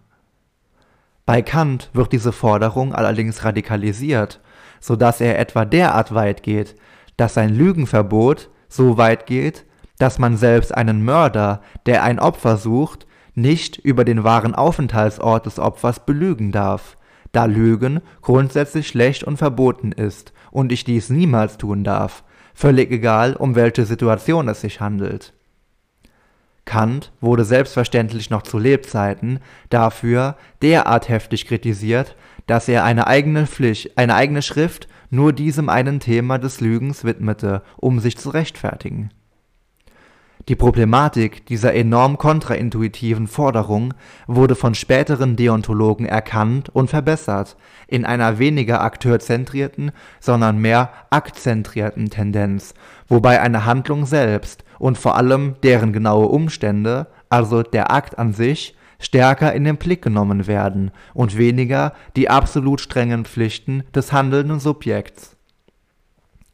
Bei 1.25 1.41
Kant 1.41 1.89
wird 1.93 2.11
diese 2.11 2.31
Forderung 2.31 2.93
allerdings 2.93 3.43
radikalisiert, 3.45 4.39
so 4.79 4.95
dass 4.95 5.21
er 5.21 5.39
etwa 5.39 5.65
derart 5.65 6.13
weit 6.13 6.43
geht, 6.43 6.75
dass 7.17 7.33
sein 7.33 7.53
Lügenverbot 7.53 8.49
so 8.67 8.97
weit 8.97 9.25
geht, 9.25 9.65
dass 9.97 10.19
man 10.19 10.37
selbst 10.37 10.73
einen 10.73 11.03
Mörder, 11.03 11.61
der 11.85 12.03
ein 12.03 12.19
Opfer 12.19 12.57
sucht, 12.57 13.05
nicht 13.35 13.77
über 13.77 14.05
den 14.05 14.23
wahren 14.23 14.55
Aufenthaltsort 14.55 15.45
des 15.45 15.59
Opfers 15.59 16.05
belügen 16.05 16.51
darf, 16.51 16.97
da 17.31 17.45
Lügen 17.45 18.01
grundsätzlich 18.21 18.87
schlecht 18.87 19.23
und 19.23 19.37
verboten 19.37 19.91
ist 19.91 20.33
und 20.51 20.71
ich 20.71 20.83
dies 20.83 21.09
niemals 21.09 21.57
tun 21.57 21.83
darf, 21.83 22.23
völlig 22.53 22.91
egal, 22.91 23.35
um 23.35 23.55
welche 23.55 23.85
Situation 23.85 24.47
es 24.47 24.61
sich 24.61 24.79
handelt. 24.79 25.33
Kant 26.65 27.11
wurde 27.19 27.45
selbstverständlich 27.45 28.29
noch 28.29 28.43
zu 28.43 28.59
Lebzeiten 28.59 29.39
dafür 29.69 30.35
derart 30.61 31.09
heftig 31.09 31.47
kritisiert, 31.47 32.15
dass 32.49 32.67
er 32.67 32.83
eine 32.83 33.05
eigene 33.05 33.45
Pflicht, 33.45 33.95
eine 33.95 34.15
eigene 34.15 34.41
Schrift 34.41 34.87
nur 35.11 35.33
diesem 35.33 35.69
einen 35.69 35.99
Thema 35.99 36.39
des 36.39 36.61
Lügens 36.61 37.03
widmete, 37.03 37.61
um 37.77 37.99
sich 37.99 38.17
zu 38.17 38.31
rechtfertigen. 38.31 39.11
Die 40.47 40.55
Problematik 40.55 41.45
dieser 41.45 41.75
enorm 41.75 42.17
kontraintuitiven 42.17 43.27
Forderung 43.27 43.93
wurde 44.25 44.55
von 44.55 44.73
späteren 44.73 45.35
Deontologen 45.35 46.07
erkannt 46.07 46.69
und 46.69 46.89
verbessert, 46.89 47.55
in 47.87 48.03
einer 48.03 48.39
weniger 48.39 48.81
akteurzentrierten, 48.81 49.91
sondern 50.19 50.57
mehr 50.57 50.89
aktzentrierten 51.11 52.09
Tendenz, 52.09 52.73
wobei 53.07 53.41
eine 53.41 53.65
Handlung 53.65 54.07
selbst 54.07 54.63
und 54.79 54.97
vor 54.97 55.17
allem 55.17 55.53
deren 55.61 55.93
genaue 55.93 56.25
Umstände, 56.25 57.05
also 57.29 57.61
der 57.61 57.91
Akt 57.91 58.17
an 58.17 58.33
sich, 58.33 58.75
stärker 58.99 59.53
in 59.53 59.63
den 59.63 59.77
Blick 59.77 60.01
genommen 60.01 60.45
werden 60.45 60.91
und 61.13 61.37
weniger 61.37 61.93
die 62.15 62.29
absolut 62.29 62.81
strengen 62.81 63.25
Pflichten 63.25 63.83
des 63.95 64.11
handelnden 64.11 64.59
Subjekts. 64.59 65.37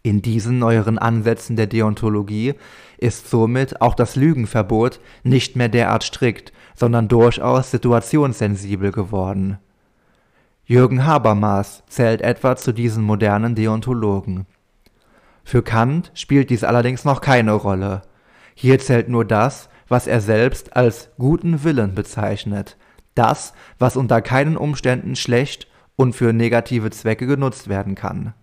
In 0.03 0.21
diesen 0.21 0.59
neueren 0.59 0.99
Ansätzen 0.99 1.55
der 1.55 1.65
Deontologie 1.65 2.53
ist 2.97 3.29
somit 3.29 3.81
auch 3.81 3.95
das 3.95 4.15
Lügenverbot 4.15 4.99
nicht 5.23 5.55
mehr 5.55 5.67
derart 5.67 6.03
strikt, 6.03 6.53
sondern 6.75 7.07
durchaus 7.07 7.71
situationssensibel 7.71 8.91
geworden. 8.91 9.57
Jürgen 10.63 11.05
Habermas 11.05 11.83
zählt 11.87 12.21
etwa 12.21 12.55
zu 12.55 12.71
diesen 12.71 13.03
modernen 13.03 13.55
Deontologen. 13.55 14.45
Für 15.43 15.61
Kant 15.61 16.11
spielt 16.13 16.49
dies 16.49 16.63
allerdings 16.63 17.05
noch 17.05 17.21
keine 17.21 17.53
Rolle. 17.53 18.01
Hier 18.55 18.79
zählt 18.79 19.09
nur 19.09 19.25
das, 19.25 19.69
was 19.87 20.07
er 20.07 20.21
selbst 20.21 20.75
als 20.75 21.09
guten 21.17 21.63
Willen 21.63 21.95
bezeichnet, 21.95 22.77
das, 23.13 23.53
was 23.79 23.97
unter 23.97 24.21
keinen 24.21 24.57
Umständen 24.57 25.15
schlecht 25.15 25.67
und 25.95 26.13
für 26.13 26.33
negative 26.33 26.89
Zwecke 26.89 27.27
genutzt 27.27 27.69
werden 27.69 27.95
kann. 27.95 28.33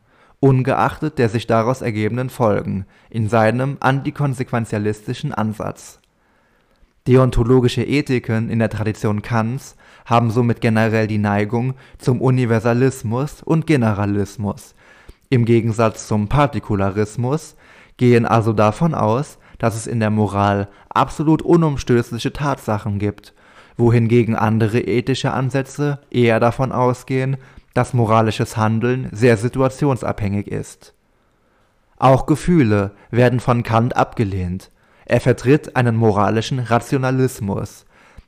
Ungeachtet 0.40 1.18
der 1.18 1.28
sich 1.28 1.46
daraus 1.46 1.82
ergebenden 1.82 2.30
Folgen, 2.30 2.86
in 3.10 3.28
seinem 3.28 3.76
antikonsequentialistischen 3.80 5.32
Ansatz. 5.32 6.00
Deontologische 7.06 7.82
Ethiken 7.82 8.48
in 8.48 8.58
der 8.58 8.70
Tradition 8.70 9.22
Kants 9.22 9.76
haben 10.04 10.30
somit 10.30 10.60
generell 10.60 11.06
die 11.06 11.18
Neigung 11.18 11.74
zum 11.98 12.20
Universalismus 12.20 13.42
und 13.42 13.66
Generalismus, 13.66 14.74
im 15.28 15.44
Gegensatz 15.44 16.08
zum 16.08 16.28
Partikularismus, 16.28 17.56
gehen 17.96 18.26
also 18.26 18.52
davon 18.52 18.94
aus, 18.94 19.38
dass 19.58 19.76
es 19.76 19.86
in 19.86 20.00
der 20.00 20.10
Moral 20.10 20.68
absolut 20.88 21.42
unumstößliche 21.42 22.32
Tatsachen 22.32 22.98
gibt, 22.98 23.32
wohingegen 23.76 24.36
andere 24.36 24.80
ethische 24.80 25.32
Ansätze 25.32 26.00
eher 26.10 26.40
davon 26.40 26.72
ausgehen, 26.72 27.36
dass 27.74 27.94
moralisches 27.94 28.56
Handeln 28.56 29.08
sehr 29.12 29.36
situationsabhängig 29.36 30.48
ist. 30.48 30.94
Auch 31.98 32.26
Gefühle 32.26 32.92
werden 33.10 33.40
von 33.40 33.62
Kant 33.62 33.96
abgelehnt. 33.96 34.70
Er 35.04 35.20
vertritt 35.20 35.76
einen 35.76 35.96
moralischen 35.96 36.58
Rationalismus, 36.58 37.86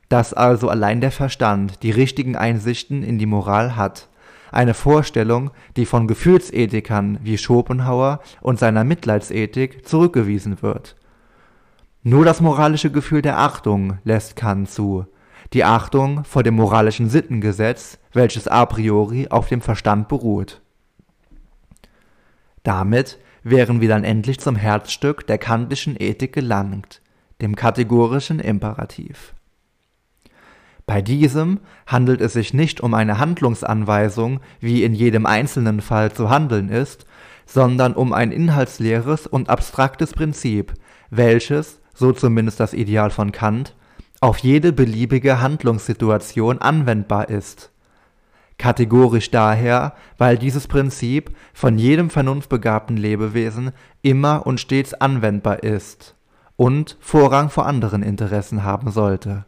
dass 0.09 0.33
also 0.33 0.69
allein 0.69 1.01
der 1.01 1.11
Verstand 1.11 1.83
die 1.83 1.91
richtigen 1.91 2.35
Einsichten 2.35 3.03
in 3.03 3.17
die 3.17 3.25
Moral 3.25 3.75
hat, 3.75 4.07
eine 4.51 4.73
Vorstellung, 4.73 5.51
die 5.75 5.85
von 5.85 6.07
Gefühlsethikern 6.07 7.19
wie 7.21 7.37
Schopenhauer 7.37 8.21
und 8.41 8.59
seiner 8.59 8.83
Mitleidsethik 8.83 9.87
zurückgewiesen 9.87 10.61
wird. 10.61 10.95
Nur 12.07 12.23
das 12.23 12.39
moralische 12.39 12.91
Gefühl 12.91 13.23
der 13.23 13.39
Achtung 13.39 13.97
lässt 14.03 14.35
Kant 14.35 14.69
zu, 14.69 15.07
die 15.53 15.63
Achtung 15.63 16.23
vor 16.23 16.43
dem 16.43 16.53
moralischen 16.53 17.09
Sittengesetz, 17.09 17.97
welches 18.13 18.47
a 18.47 18.63
priori 18.67 19.29
auf 19.29 19.47
dem 19.47 19.59
Verstand 19.59 20.07
beruht. 20.07 20.61
Damit 22.61 23.17
wären 23.41 23.81
wir 23.81 23.89
dann 23.89 24.03
endlich 24.03 24.39
zum 24.39 24.55
Herzstück 24.55 25.25
der 25.25 25.39
kantischen 25.39 25.95
Ethik 25.99 26.33
gelangt, 26.33 27.01
dem 27.41 27.55
kategorischen 27.55 28.39
Imperativ. 28.39 29.33
Bei 30.85 31.01
diesem 31.01 31.59
handelt 31.87 32.21
es 32.21 32.33
sich 32.33 32.53
nicht 32.53 32.81
um 32.81 32.93
eine 32.93 33.17
Handlungsanweisung, 33.17 34.41
wie 34.59 34.83
in 34.83 34.93
jedem 34.93 35.25
einzelnen 35.25 35.81
Fall 35.81 36.11
zu 36.11 36.29
handeln 36.29 36.69
ist, 36.69 37.07
sondern 37.47 37.95
um 37.95 38.13
ein 38.13 38.31
inhaltsleeres 38.31 39.25
und 39.25 39.49
abstraktes 39.49 40.13
Prinzip, 40.13 40.71
welches, 41.09 41.81
so 41.95 42.11
zumindest 42.11 42.59
das 42.59 42.73
Ideal 42.73 43.09
von 43.09 43.31
Kant, 43.31 43.73
auf 44.21 44.37
jede 44.37 44.71
beliebige 44.71 45.41
Handlungssituation 45.41 46.59
anwendbar 46.59 47.29
ist. 47.29 47.71
kategorisch 48.57 49.31
daher, 49.31 49.93
weil 50.17 50.37
dieses 50.37 50.67
Prinzip 50.67 51.35
von 51.53 51.77
jedem 51.77 52.09
vernunftbegabten 52.09 52.95
Lebewesen 52.95 53.71
immer 54.01 54.45
und 54.47 54.59
stets 54.59 54.93
anwendbar 54.93 55.63
ist 55.63 56.15
und 56.55 56.97
Vorrang 57.01 57.49
vor 57.49 57.65
anderen 57.65 58.01
Interessen 58.01 58.63
haben 58.63 58.91
sollte. 58.91 59.45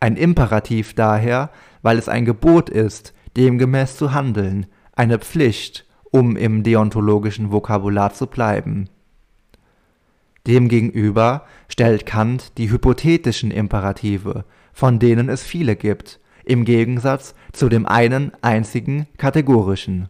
Ein 0.00 0.16
Imperativ 0.16 0.94
daher, 0.94 1.50
weil 1.82 1.98
es 1.98 2.08
ein 2.08 2.24
Gebot 2.24 2.70
ist, 2.70 3.12
demgemäß 3.36 3.96
zu 3.96 4.14
handeln, 4.14 4.66
eine 4.92 5.18
Pflicht, 5.18 5.86
um 6.10 6.36
im 6.36 6.62
deontologischen 6.62 7.52
Vokabular 7.52 8.12
zu 8.12 8.26
bleiben. 8.26 8.88
Demgegenüber 10.46 11.44
stellt 11.68 12.06
Kant 12.06 12.56
die 12.58 12.70
hypothetischen 12.70 13.50
Imperative, 13.50 14.44
von 14.72 14.98
denen 14.98 15.28
es 15.28 15.42
viele 15.42 15.76
gibt, 15.76 16.20
im 16.44 16.64
Gegensatz 16.64 17.34
zu 17.52 17.68
dem 17.68 17.86
einen 17.86 18.32
einzigen 18.40 19.06
kategorischen. 19.18 20.08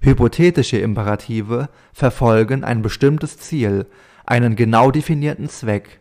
Hypothetische 0.00 0.78
Imperative 0.78 1.68
verfolgen 1.92 2.64
ein 2.64 2.82
bestimmtes 2.82 3.38
Ziel, 3.38 3.86
einen 4.26 4.56
genau 4.56 4.90
definierten 4.90 5.48
Zweck. 5.48 6.00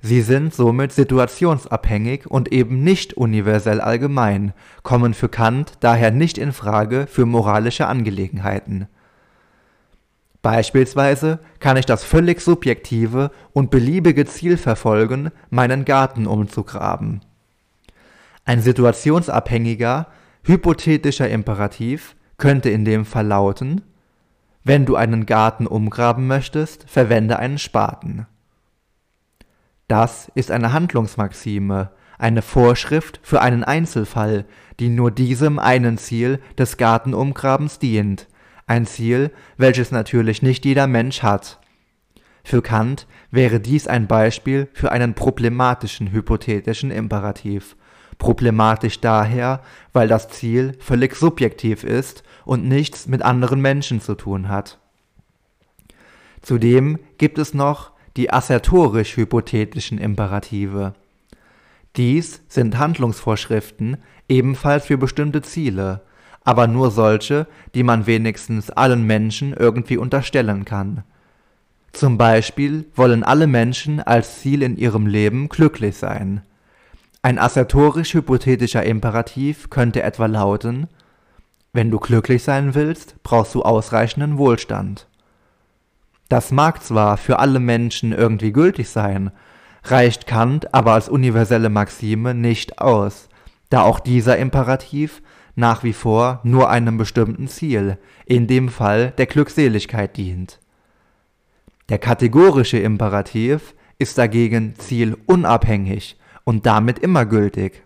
Sie 0.00 0.20
sind 0.20 0.54
somit 0.54 0.92
situationsabhängig 0.92 2.26
und 2.26 2.52
eben 2.52 2.84
nicht 2.84 3.14
universell 3.14 3.80
allgemein, 3.80 4.52
kommen 4.82 5.12
für 5.12 5.28
Kant 5.28 5.72
daher 5.80 6.12
nicht 6.12 6.38
in 6.38 6.52
Frage 6.52 7.06
für 7.08 7.26
moralische 7.26 7.88
Angelegenheiten. 7.88 8.86
Beispielsweise 10.42 11.40
kann 11.58 11.76
ich 11.76 11.86
das 11.86 12.04
völlig 12.04 12.40
subjektive 12.40 13.32
und 13.52 13.70
beliebige 13.70 14.24
Ziel 14.24 14.56
verfolgen, 14.56 15.32
meinen 15.50 15.84
Garten 15.84 16.26
umzugraben. 16.26 17.22
Ein 18.44 18.62
situationsabhängiger, 18.62 20.06
hypothetischer 20.44 21.28
Imperativ 21.28 22.14
könnte 22.36 22.70
in 22.70 22.84
dem 22.84 23.04
Fall 23.04 23.26
lauten: 23.26 23.82
Wenn 24.62 24.86
du 24.86 24.94
einen 24.94 25.26
Garten 25.26 25.66
umgraben 25.66 26.26
möchtest, 26.28 26.88
verwende 26.88 27.38
einen 27.38 27.58
Spaten. 27.58 28.26
Das 29.88 30.30
ist 30.34 30.50
eine 30.50 30.72
Handlungsmaxime, 30.72 31.90
eine 32.16 32.42
Vorschrift 32.42 33.20
für 33.22 33.40
einen 33.40 33.64
Einzelfall, 33.64 34.44
die 34.78 34.88
nur 34.88 35.10
diesem 35.10 35.58
einen 35.58 35.98
Ziel 35.98 36.40
des 36.56 36.76
Gartenumgrabens 36.76 37.78
dient, 37.78 38.27
ein 38.68 38.86
Ziel, 38.86 39.32
welches 39.56 39.90
natürlich 39.90 40.42
nicht 40.42 40.64
jeder 40.64 40.86
Mensch 40.86 41.22
hat. 41.22 41.58
Für 42.44 42.62
Kant 42.62 43.06
wäre 43.30 43.60
dies 43.60 43.86
ein 43.86 44.06
Beispiel 44.06 44.68
für 44.72 44.92
einen 44.92 45.14
problematischen 45.14 46.12
hypothetischen 46.12 46.90
Imperativ 46.90 47.76
Problematisch 48.18 49.00
daher, 49.00 49.62
weil 49.92 50.08
das 50.08 50.28
Ziel 50.28 50.76
völlig 50.80 51.14
subjektiv 51.14 51.84
ist 51.84 52.24
und 52.44 52.66
nichts 52.66 53.06
mit 53.06 53.22
anderen 53.22 53.60
Menschen 53.60 54.00
zu 54.00 54.16
tun 54.16 54.48
hat. 54.48 54.78
Zudem 56.42 56.98
gibt 57.16 57.38
es 57.38 57.54
noch 57.54 57.92
die 58.16 58.32
assertorisch-hypothetischen 58.32 59.98
Imperative. 59.98 60.94
Dies 61.96 62.42
sind 62.48 62.76
Handlungsvorschriften 62.76 63.98
ebenfalls 64.28 64.86
für 64.86 64.98
bestimmte 64.98 65.42
Ziele, 65.42 66.02
aber 66.44 66.66
nur 66.66 66.90
solche, 66.90 67.46
die 67.74 67.82
man 67.82 68.06
wenigstens 68.06 68.70
allen 68.70 69.04
Menschen 69.06 69.52
irgendwie 69.52 69.96
unterstellen 69.96 70.64
kann. 70.64 71.02
Zum 71.92 72.18
Beispiel 72.18 72.86
wollen 72.94 73.24
alle 73.24 73.46
Menschen 73.46 74.00
als 74.00 74.40
Ziel 74.40 74.62
in 74.62 74.76
ihrem 74.76 75.06
Leben 75.06 75.48
glücklich 75.48 75.96
sein 75.96 76.42
ein 77.20 77.38
assertorisch-hypothetischer 77.38 78.84
Imperativ 78.84 79.70
könnte 79.70 80.02
etwa 80.02 80.26
lauten: 80.26 80.86
Wenn 81.72 81.90
du 81.90 81.98
glücklich 81.98 82.44
sein 82.44 82.76
willst, 82.76 83.22
brauchst 83.24 83.56
du 83.56 83.62
ausreichenden 83.62 84.38
Wohlstand. 84.38 85.08
Das 86.28 86.52
mag 86.52 86.82
zwar 86.84 87.16
für 87.16 87.40
alle 87.40 87.58
Menschen 87.58 88.12
irgendwie 88.12 88.52
gültig 88.52 88.88
sein, 88.90 89.32
reicht 89.82 90.26
Kant 90.28 90.72
aber 90.72 90.92
als 90.92 91.08
universelle 91.08 91.70
Maxime 91.70 92.34
nicht 92.34 92.78
aus, 92.78 93.28
da 93.70 93.82
auch 93.82 94.00
dieser 94.00 94.38
Imperativ 94.38 95.22
nach 95.54 95.82
wie 95.82 95.92
vor 95.92 96.40
nur 96.44 96.70
einem 96.70 96.98
bestimmten 96.98 97.48
Ziel, 97.48 97.98
in 98.26 98.46
dem 98.46 98.68
Fall 98.68 99.12
der 99.18 99.26
Glückseligkeit 99.26 100.16
dient. 100.16 100.60
Der 101.88 101.98
kategorische 101.98 102.78
Imperativ 102.78 103.74
ist 103.98 104.18
dagegen 104.18 104.74
zielunabhängig 104.78 106.16
und 106.44 106.66
damit 106.66 106.98
immer 107.00 107.26
gültig. 107.26 107.82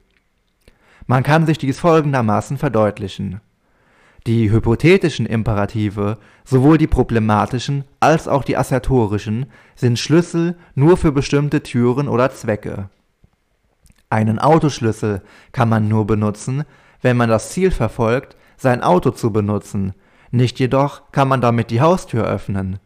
Man 1.06 1.22
kann 1.22 1.46
sich 1.46 1.58
dies 1.58 1.78
folgendermaßen 1.78 2.58
verdeutlichen. 2.58 3.40
Die 4.26 4.52
hypothetischen 4.52 5.26
Imperative, 5.26 6.18
sowohl 6.44 6.78
die 6.78 6.86
problematischen 6.86 7.84
als 7.98 8.28
auch 8.28 8.44
die 8.44 8.56
assertorischen, 8.56 9.46
sind 9.74 9.98
Schlüssel 9.98 10.56
nur 10.74 10.96
für 10.96 11.10
bestimmte 11.10 11.62
Türen 11.62 12.06
oder 12.06 12.30
Zwecke. 12.30 12.88
Einen 14.12 14.38
Autoschlüssel 14.38 15.22
kann 15.52 15.70
man 15.70 15.88
nur 15.88 16.06
benutzen, 16.06 16.64
wenn 17.00 17.16
man 17.16 17.30
das 17.30 17.48
Ziel 17.48 17.70
verfolgt, 17.70 18.36
sein 18.58 18.82
Auto 18.82 19.10
zu 19.10 19.32
benutzen, 19.32 19.94
nicht 20.30 20.58
jedoch 20.58 21.10
kann 21.12 21.28
man 21.28 21.40
damit 21.40 21.70
die 21.70 21.80
Haustür 21.80 22.26
öffnen. 22.26 22.78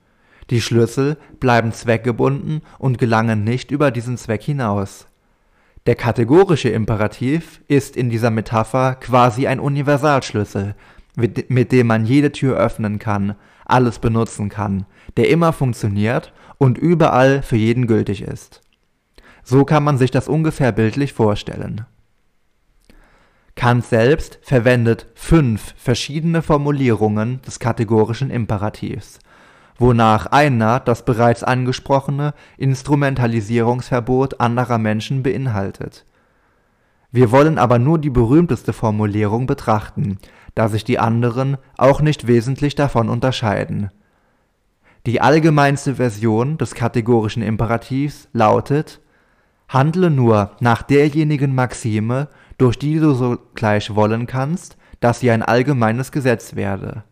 Die 0.51 0.61
Schlüssel 0.61 1.17
bleiben 1.41 1.73
zweckgebunden 1.73 2.63
und 2.79 2.99
gelangen 2.99 3.43
nicht 3.43 3.73
über 3.73 3.91
diesen 3.91 4.17
Zweck 4.17 4.41
hinaus. 4.45 5.09
Der 5.87 5.97
kategorische 5.97 6.69
Imperativ 6.69 7.61
ist 7.67 7.97
in 7.97 8.09
dieser 8.09 8.31
Metapher 8.31 8.95
quasi 8.95 9.49
ein 9.49 9.59
Universalschlüssel, 9.59 10.77
mit 11.17 11.73
dem 11.73 11.89
man 11.89 12.07
jede 12.07 12.31
Tür 12.31 12.57
öffnen 12.57 13.01
kann, 13.01 13.35
alles 13.65 13.99
benutzen 13.99 14.49
kann, 14.49 14.87
der 15.17 15.29
immer 15.29 15.53
funktioniert 15.53 16.33
und 16.59 16.79
überall 16.79 17.43
für 17.43 17.57
jeden 17.57 17.89
gültig 17.89 18.23
ist. 18.23 18.63
So 19.49 19.65
kann 19.65 19.85
man 19.85 19.97
sich 19.97 20.11
das 20.11 20.27
ungefähr 20.27 20.73
bildlich 20.73 21.13
vorstellen. 21.13 21.87
Kant 23.55 23.85
selbst 23.85 24.41
verwendet 24.43 25.07
fünf 25.15 25.73
verschiedene 25.77 26.43
Formulierungen 26.43 27.41
des 27.43 27.61
kategorischen 27.61 28.31
Imperativs, 28.31 29.21
wonach 29.79 30.27
einer 30.27 30.81
das 30.81 31.05
bereits 31.05 31.45
angesprochene 31.45 32.35
Instrumentalisierungsverbot 32.59 34.41
anderer 34.41 34.79
Menschen 34.79 35.23
beinhaltet. 35.23 36.07
Wir 37.13 37.31
wollen 37.31 37.57
aber 37.57 37.79
nur 37.79 38.01
die 38.01 38.11
berühmteste 38.11 38.73
Formulierung 38.73 39.47
betrachten, 39.47 40.19
da 40.57 40.69
sich 40.69 40.83
die 40.83 40.99
anderen 40.99 41.57
auch 41.77 42.01
nicht 42.01 42.27
wesentlich 42.27 42.75
davon 42.75 43.09
unterscheiden. 43.09 43.93
Die 45.07 45.21
allgemeinste 45.21 45.95
Version 45.95 46.59
des 46.59 46.75
kategorischen 46.75 47.45
Imperativs 47.45 48.29
lautet 48.33 49.01
Handle 49.69 50.11
nur 50.11 50.53
nach 50.61 50.83
derjenigen 50.83 51.55
Maxime, 51.55 52.29
durch 52.59 52.79
die 52.79 52.99
du 52.99 53.13
sogleich 53.13 53.95
wollen 53.95 54.27
kannst, 54.27 54.77
dass 55.01 55.21
sie 55.21 55.31
ein 55.31 55.43
allgemeines 55.43 56.13
Gesetz 56.13 56.57
werde 56.57 57.05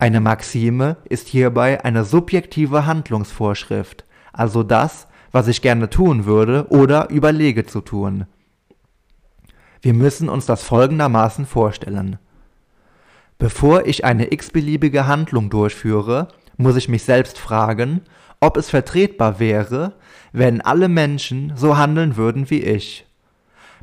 eine 0.00 0.20
Maxime 0.20 0.96
ist 1.04 1.28
hierbei 1.28 1.84
eine 1.84 2.04
subjektive 2.04 2.86
Handlungsvorschrift, 2.86 4.06
also 4.32 4.62
das, 4.62 5.06
was 5.30 5.46
ich 5.46 5.60
gerne 5.60 5.90
tun 5.90 6.24
würde 6.24 6.66
oder 6.70 7.10
überlege 7.10 7.66
zu 7.66 7.82
tun. 7.82 8.24
Wir 9.82 9.92
müssen 9.92 10.30
uns 10.30 10.46
das 10.46 10.62
folgendermaßen 10.62 11.44
vorstellen. 11.44 12.18
Bevor 13.38 13.84
ich 13.84 14.06
eine 14.06 14.32
x-beliebige 14.32 15.06
Handlung 15.06 15.50
durchführe, 15.50 16.28
muss 16.56 16.76
ich 16.76 16.88
mich 16.88 17.04
selbst 17.04 17.38
fragen, 17.38 18.00
ob 18.40 18.56
es 18.56 18.70
vertretbar 18.70 19.38
wäre, 19.38 19.92
wenn 20.32 20.60
alle 20.60 20.88
Menschen 20.88 21.52
so 21.56 21.76
handeln 21.76 22.16
würden 22.16 22.50
wie 22.50 22.62
ich. 22.62 23.06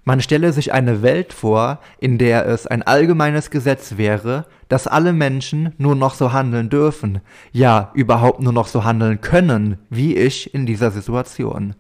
Man 0.04 0.22
stelle 0.22 0.54
sich 0.54 0.72
eine 0.72 1.02
Welt 1.02 1.34
vor, 1.34 1.80
in 2.00 2.18
der 2.18 2.48
es 2.48 2.66
ein 2.66 2.82
allgemeines 2.82 3.52
Gesetz 3.52 3.98
wäre, 3.98 4.46
dass 4.70 4.88
alle 4.88 5.12
Menschen 5.12 5.74
nur 5.78 5.96
noch 5.96 6.16
so 6.16 6.32
handeln 6.32 6.70
dürfen, 6.70 7.20
ja 7.52 7.92
überhaupt 7.94 8.40
nur 8.40 8.54
noch 8.54 8.68
so 8.68 8.86
handeln 8.86 9.20
können, 9.20 9.78
wie 9.90 10.16
ich 10.16 10.54
in 10.54 10.66
dieser 10.66 10.92
Situation. 10.92 11.76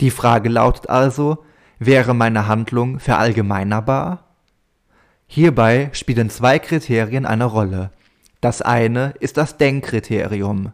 Die 0.00 0.12
Frage 0.12 0.48
lautet 0.48 0.88
also, 0.88 1.44
wäre 1.80 2.14
meine 2.14 2.46
Handlung 2.46 3.00
verallgemeinerbar? 3.00 4.24
Hierbei 5.26 5.90
spielen 5.92 6.30
zwei 6.30 6.58
Kriterien 6.60 7.26
eine 7.26 7.46
Rolle. 7.46 7.90
Das 8.40 8.62
eine 8.62 9.14
ist 9.18 9.36
das 9.36 9.56
Denkkriterium. 9.56 10.72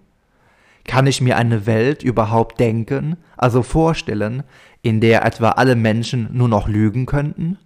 Kann 0.87 1.07
ich 1.07 1.20
mir 1.20 1.37
eine 1.37 1.66
Welt 1.66 2.03
überhaupt 2.03 2.61
denken, 2.61 3.16
also 3.37 3.62
vorstellen, 3.62 4.44
in 4.83 5.01
der 5.01 5.25
etwa 5.25 5.51
alle 5.51 5.75
Menschen 5.75 6.29
nur 6.33 6.49
noch 6.49 6.68
lügen 6.68 7.07
könnten? 7.07 7.59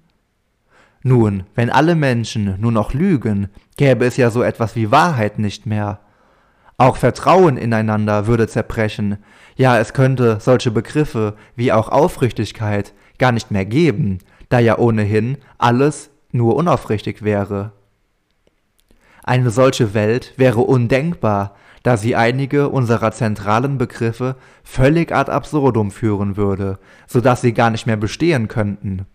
Nun, 1.02 1.44
wenn 1.54 1.70
alle 1.70 1.94
Menschen 1.94 2.56
nur 2.60 2.72
noch 2.72 2.92
lügen, 2.92 3.48
gäbe 3.76 4.04
es 4.04 4.16
ja 4.16 4.30
so 4.30 4.42
etwas 4.42 4.76
wie 4.76 4.90
Wahrheit 4.90 5.38
nicht 5.38 5.66
mehr. 5.66 6.00
Auch 6.76 6.96
Vertrauen 6.96 7.56
ineinander 7.56 8.26
würde 8.26 8.48
zerbrechen, 8.48 9.18
ja 9.56 9.78
es 9.78 9.92
könnte 9.92 10.38
solche 10.40 10.70
Begriffe 10.70 11.36
wie 11.56 11.72
auch 11.72 11.88
Aufrichtigkeit 11.88 12.94
gar 13.18 13.32
nicht 13.32 13.50
mehr 13.50 13.66
geben, 13.66 14.18
da 14.48 14.58
ja 14.58 14.78
ohnehin 14.78 15.36
alles 15.58 16.10
nur 16.32 16.56
unaufrichtig 16.56 17.22
wäre. 17.22 17.72
Eine 19.22 19.50
solche 19.50 19.92
Welt 19.94 20.34
wäre 20.36 20.60
undenkbar, 20.60 21.54
da 21.82 21.96
sie 21.96 22.16
einige 22.16 22.68
unserer 22.68 23.12
zentralen 23.12 23.78
Begriffe 23.78 24.36
völlig 24.62 25.12
ad 25.12 25.30
absurdum 25.30 25.90
führen 25.90 26.36
würde, 26.36 26.78
so 27.06 27.20
dass 27.20 27.40
sie 27.40 27.52
gar 27.52 27.70
nicht 27.70 27.86
mehr 27.86 27.96
bestehen 27.96 28.48
könnten. 28.48 29.06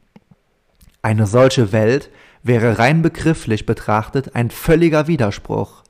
Eine 1.02 1.28
solche 1.28 1.72
Welt 1.72 2.10
wäre 2.42 2.80
rein 2.80 3.02
begrifflich 3.02 3.66
betrachtet 3.66 4.36
ein 4.36 4.50
völliger 4.50 5.08
Widerspruch. 5.08 5.84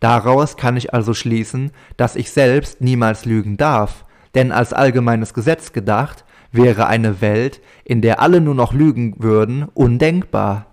Daraus 0.00 0.56
kann 0.56 0.76
ich 0.76 0.94
also 0.94 1.14
schließen, 1.14 1.72
dass 1.96 2.16
ich 2.16 2.30
selbst 2.30 2.80
niemals 2.80 3.24
lügen 3.24 3.56
darf, 3.56 4.04
denn 4.34 4.52
als 4.52 4.72
allgemeines 4.72 5.34
Gesetz 5.34 5.72
gedacht, 5.72 6.24
wäre 6.52 6.86
eine 6.86 7.20
Welt, 7.20 7.60
in 7.84 8.00
der 8.00 8.20
alle 8.20 8.40
nur 8.40 8.54
noch 8.54 8.72
lügen 8.72 9.14
würden, 9.18 9.64
undenkbar. 9.74 10.66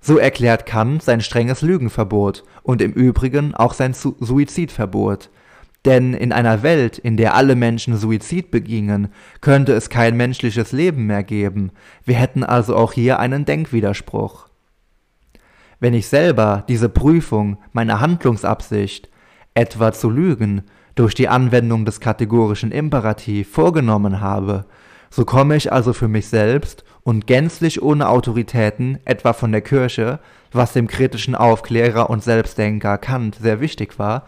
So 0.00 0.16
erklärt 0.16 0.64
Kant 0.64 1.02
sein 1.02 1.20
strenges 1.20 1.60
Lügenverbot 1.60 2.42
und 2.62 2.80
im 2.80 2.92
Übrigen 2.92 3.54
auch 3.54 3.74
sein 3.74 3.92
Suizidverbot. 3.92 5.30
Denn 5.84 6.14
in 6.14 6.32
einer 6.32 6.62
Welt, 6.62 6.98
in 6.98 7.16
der 7.16 7.34
alle 7.34 7.54
Menschen 7.54 7.96
Suizid 7.96 8.50
begingen, 8.50 9.08
könnte 9.40 9.72
es 9.72 9.88
kein 9.88 10.16
menschliches 10.16 10.72
Leben 10.72 11.06
mehr 11.06 11.22
geben. 11.22 11.70
Wir 12.04 12.16
hätten 12.16 12.44
also 12.44 12.76
auch 12.76 12.92
hier 12.92 13.18
einen 13.18 13.44
Denkwiderspruch. 13.44 14.48
Wenn 15.78 15.94
ich 15.94 16.08
selber 16.08 16.64
diese 16.68 16.90
Prüfung 16.90 17.58
meiner 17.72 18.00
Handlungsabsicht, 18.00 19.08
etwa 19.54 19.92
zu 19.92 20.10
lügen, 20.10 20.62
durch 20.94 21.14
die 21.14 21.28
Anwendung 21.28 21.86
des 21.86 22.00
kategorischen 22.00 22.72
Imperativ 22.72 23.50
vorgenommen 23.50 24.20
habe, 24.20 24.66
so 25.08 25.24
komme 25.24 25.56
ich 25.56 25.72
also 25.72 25.94
für 25.94 26.08
mich 26.08 26.28
selbst 26.28 26.84
und 27.02 27.26
gänzlich 27.26 27.82
ohne 27.82 28.08
Autoritäten, 28.08 28.98
etwa 29.04 29.32
von 29.32 29.52
der 29.52 29.62
Kirche, 29.62 30.20
was 30.52 30.72
dem 30.72 30.86
kritischen 30.86 31.34
Aufklärer 31.34 32.10
und 32.10 32.22
Selbstdenker 32.22 32.98
Kant 32.98 33.36
sehr 33.36 33.60
wichtig 33.60 33.98
war, 33.98 34.24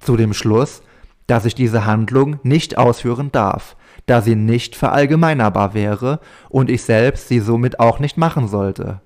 zu 0.00 0.16
dem 0.16 0.32
Schluss, 0.32 0.82
dass 1.26 1.44
ich 1.44 1.54
diese 1.54 1.84
Handlung 1.84 2.38
nicht 2.42 2.78
ausführen 2.78 3.30
darf, 3.32 3.76
da 4.06 4.20
sie 4.20 4.36
nicht 4.36 4.76
verallgemeinerbar 4.76 5.74
wäre 5.74 6.20
und 6.48 6.70
ich 6.70 6.82
selbst 6.82 7.28
sie 7.28 7.40
somit 7.40 7.80
auch 7.80 7.98
nicht 7.98 8.16
machen 8.16 8.48
sollte. 8.48 9.00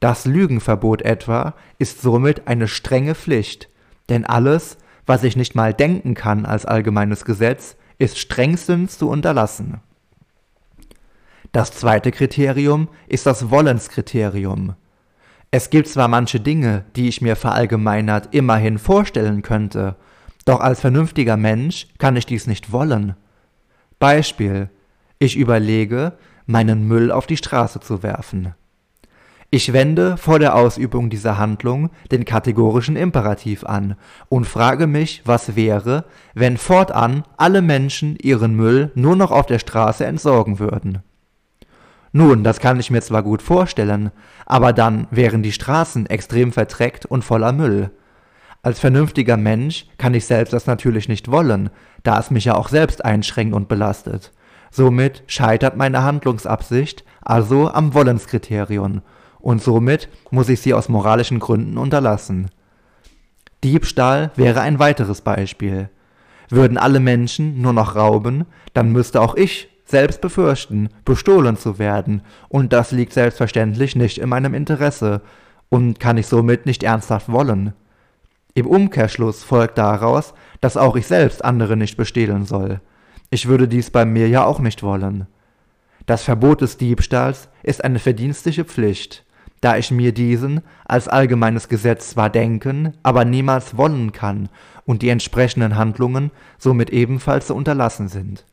Das 0.00 0.26
Lügenverbot 0.26 1.02
etwa 1.02 1.54
ist 1.78 2.02
somit 2.02 2.48
eine 2.48 2.68
strenge 2.68 3.14
Pflicht, 3.14 3.68
denn 4.08 4.26
alles, 4.26 4.76
was 5.06 5.24
ich 5.24 5.36
nicht 5.36 5.54
mal 5.54 5.72
denken 5.72 6.14
kann 6.14 6.44
als 6.44 6.66
allgemeines 6.66 7.24
Gesetz, 7.24 7.76
ist 7.98 8.18
strengstens 8.18 8.98
zu 8.98 9.08
unterlassen. 9.08 9.80
Das 11.52 11.70
zweite 11.70 12.12
Kriterium 12.12 12.88
ist 13.08 13.26
das 13.26 13.50
Wollenskriterium. 13.50 14.74
Es 15.50 15.68
gibt 15.68 15.86
zwar 15.86 16.08
manche 16.08 16.40
Dinge, 16.40 16.86
die 16.96 17.08
ich 17.08 17.20
mir 17.20 17.36
verallgemeinert 17.36 18.34
immerhin 18.34 18.78
vorstellen 18.78 19.42
könnte, 19.42 19.96
doch 20.46 20.60
als 20.60 20.80
vernünftiger 20.80 21.36
Mensch 21.36 21.88
kann 21.98 22.16
ich 22.16 22.24
dies 22.24 22.46
nicht 22.46 22.72
wollen. 22.72 23.16
Beispiel, 23.98 24.70
ich 25.18 25.36
überlege, 25.36 26.14
meinen 26.46 26.88
Müll 26.88 27.12
auf 27.12 27.26
die 27.26 27.36
Straße 27.36 27.80
zu 27.80 28.02
werfen. 28.02 28.54
Ich 29.50 29.74
wende 29.74 30.16
vor 30.16 30.38
der 30.38 30.56
Ausübung 30.56 31.10
dieser 31.10 31.36
Handlung 31.36 31.90
den 32.10 32.24
kategorischen 32.24 32.96
Imperativ 32.96 33.64
an 33.64 33.96
und 34.30 34.46
frage 34.46 34.86
mich, 34.86 35.20
was 35.26 35.54
wäre, 35.54 36.06
wenn 36.32 36.56
fortan 36.56 37.24
alle 37.36 37.60
Menschen 37.60 38.16
ihren 38.16 38.56
Müll 38.56 38.90
nur 38.94 39.16
noch 39.16 39.30
auf 39.30 39.44
der 39.44 39.58
Straße 39.58 40.06
entsorgen 40.06 40.58
würden. 40.58 41.02
Nun, 42.12 42.44
das 42.44 42.60
kann 42.60 42.78
ich 42.78 42.90
mir 42.90 43.00
zwar 43.00 43.22
gut 43.22 43.40
vorstellen, 43.40 44.10
aber 44.44 44.74
dann 44.74 45.06
wären 45.10 45.42
die 45.42 45.52
Straßen 45.52 46.06
extrem 46.06 46.52
verdreckt 46.52 47.06
und 47.06 47.24
voller 47.24 47.52
Müll. 47.52 47.90
Als 48.62 48.78
vernünftiger 48.78 49.38
Mensch 49.38 49.86
kann 49.98 50.14
ich 50.14 50.26
selbst 50.26 50.52
das 50.52 50.66
natürlich 50.66 51.08
nicht 51.08 51.30
wollen, 51.30 51.70
da 52.02 52.18
es 52.20 52.30
mich 52.30 52.44
ja 52.44 52.54
auch 52.54 52.68
selbst 52.68 53.04
einschränkt 53.04 53.54
und 53.54 53.66
belastet. 53.68 54.32
Somit 54.70 55.24
scheitert 55.26 55.76
meine 55.76 56.02
Handlungsabsicht 56.02 57.04
also 57.22 57.70
am 57.70 57.94
Wollenskriterium 57.94 59.02
und 59.40 59.62
somit 59.62 60.08
muss 60.30 60.48
ich 60.48 60.60
sie 60.60 60.74
aus 60.74 60.88
moralischen 60.88 61.40
Gründen 61.40 61.78
unterlassen. 61.78 62.50
Diebstahl 63.64 64.32
wäre 64.36 64.60
ein 64.60 64.78
weiteres 64.78 65.20
Beispiel. 65.20 65.88
Würden 66.48 66.78
alle 66.78 67.00
Menschen 67.00 67.62
nur 67.62 67.72
noch 67.72 67.96
rauben, 67.96 68.44
dann 68.74 68.92
müsste 68.92 69.20
auch 69.20 69.34
ich 69.34 69.68
selbst 69.92 70.20
befürchten, 70.20 70.88
bestohlen 71.04 71.56
zu 71.56 71.78
werden, 71.78 72.22
und 72.48 72.72
das 72.72 72.90
liegt 72.90 73.12
selbstverständlich 73.12 73.94
nicht 73.94 74.18
in 74.18 74.28
meinem 74.28 74.54
Interesse 74.54 75.20
und 75.68 76.00
kann 76.00 76.16
ich 76.16 76.26
somit 76.26 76.66
nicht 76.66 76.82
ernsthaft 76.82 77.30
wollen. 77.30 77.74
Im 78.54 78.66
Umkehrschluss 78.66 79.44
folgt 79.44 79.78
daraus, 79.78 80.34
dass 80.60 80.76
auch 80.76 80.96
ich 80.96 81.06
selbst 81.06 81.44
andere 81.44 81.76
nicht 81.76 81.96
bestehlen 81.96 82.44
soll. 82.44 82.80
Ich 83.30 83.46
würde 83.46 83.68
dies 83.68 83.90
bei 83.90 84.04
mir 84.04 84.28
ja 84.28 84.44
auch 84.44 84.58
nicht 84.58 84.82
wollen. 84.82 85.26
Das 86.06 86.24
Verbot 86.24 86.60
des 86.60 86.76
Diebstahls 86.76 87.48
ist 87.62 87.84
eine 87.84 87.98
verdienstliche 87.98 88.64
Pflicht, 88.64 89.24
da 89.60 89.76
ich 89.76 89.90
mir 89.90 90.12
diesen 90.12 90.62
als 90.84 91.06
allgemeines 91.06 91.68
Gesetz 91.68 92.10
zwar 92.10 92.28
denken, 92.28 92.94
aber 93.02 93.24
niemals 93.24 93.76
wollen 93.76 94.12
kann 94.12 94.48
und 94.84 95.02
die 95.02 95.10
entsprechenden 95.10 95.76
Handlungen 95.76 96.30
somit 96.58 96.90
ebenfalls 96.90 97.46
zu 97.46 97.54
unterlassen 97.54 98.08
sind. 98.08 98.44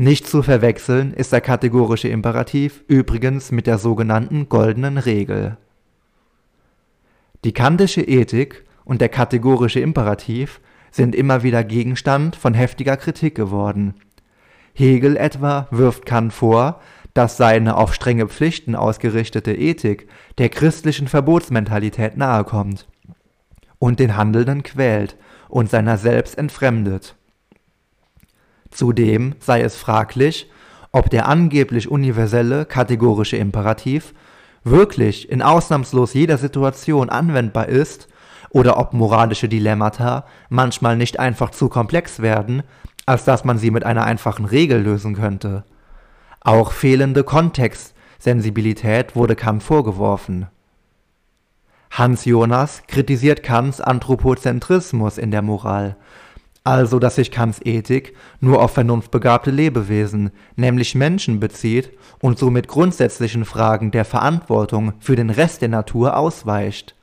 Nicht 0.00 0.26
zu 0.26 0.42
verwechseln 0.42 1.12
ist 1.12 1.30
der 1.30 1.42
kategorische 1.42 2.08
Imperativ 2.08 2.84
übrigens 2.88 3.52
mit 3.52 3.66
der 3.66 3.76
sogenannten 3.76 4.48
goldenen 4.48 4.96
Regel. 4.96 5.58
Die 7.44 7.52
kantische 7.52 8.00
Ethik 8.00 8.64
und 8.86 9.02
der 9.02 9.10
kategorische 9.10 9.80
Imperativ 9.80 10.62
sind 10.90 11.14
immer 11.14 11.42
wieder 11.42 11.64
Gegenstand 11.64 12.34
von 12.34 12.54
heftiger 12.54 12.96
Kritik 12.96 13.34
geworden. 13.34 13.92
Hegel 14.72 15.18
etwa 15.18 15.68
wirft 15.70 16.06
Kant 16.06 16.32
vor, 16.32 16.80
dass 17.12 17.36
seine 17.36 17.76
auf 17.76 17.92
strenge 17.92 18.26
Pflichten 18.26 18.74
ausgerichtete 18.74 19.52
Ethik 19.52 20.08
der 20.38 20.48
christlichen 20.48 21.08
Verbotsmentalität 21.08 22.16
nahekommt 22.16 22.88
und 23.78 24.00
den 24.00 24.16
Handelnden 24.16 24.62
quält 24.62 25.18
und 25.50 25.68
seiner 25.68 25.98
selbst 25.98 26.38
entfremdet. 26.38 27.16
Zudem 28.70 29.34
sei 29.40 29.62
es 29.62 29.76
fraglich, 29.76 30.50
ob 30.92 31.10
der 31.10 31.28
angeblich 31.28 31.90
universelle 31.90 32.64
kategorische 32.64 33.36
Imperativ 33.36 34.14
wirklich 34.64 35.30
in 35.30 35.42
ausnahmslos 35.42 36.14
jeder 36.14 36.38
Situation 36.38 37.08
anwendbar 37.08 37.68
ist 37.68 38.08
oder 38.50 38.78
ob 38.78 38.92
moralische 38.92 39.48
Dilemmata 39.48 40.24
manchmal 40.48 40.96
nicht 40.96 41.18
einfach 41.18 41.50
zu 41.50 41.68
komplex 41.68 42.20
werden, 42.20 42.62
als 43.06 43.24
dass 43.24 43.44
man 43.44 43.58
sie 43.58 43.70
mit 43.70 43.84
einer 43.84 44.04
einfachen 44.04 44.44
Regel 44.44 44.82
lösen 44.82 45.14
könnte. 45.14 45.64
Auch 46.40 46.72
fehlende 46.72 47.24
Kontextsensibilität 47.24 49.14
wurde 49.14 49.36
Kant 49.36 49.62
vorgeworfen. 49.62 50.46
Hans 51.90 52.24
Jonas 52.24 52.82
kritisiert 52.86 53.42
Kants 53.42 53.80
Anthropozentrismus 53.80 55.18
in 55.18 55.30
der 55.30 55.42
Moral, 55.42 55.96
also 56.64 56.98
dass 56.98 57.16
sich 57.16 57.30
Kants 57.30 57.60
Ethik 57.64 58.14
nur 58.40 58.62
auf 58.62 58.72
vernunftbegabte 58.72 59.50
Lebewesen, 59.50 60.30
nämlich 60.56 60.94
Menschen 60.94 61.40
bezieht 61.40 61.90
und 62.20 62.38
somit 62.38 62.68
grundsätzlichen 62.68 63.44
Fragen 63.44 63.90
der 63.90 64.04
Verantwortung 64.04 64.92
für 65.00 65.16
den 65.16 65.30
Rest 65.30 65.62
der 65.62 65.68
Natur 65.68 66.16
ausweicht. 66.16 66.94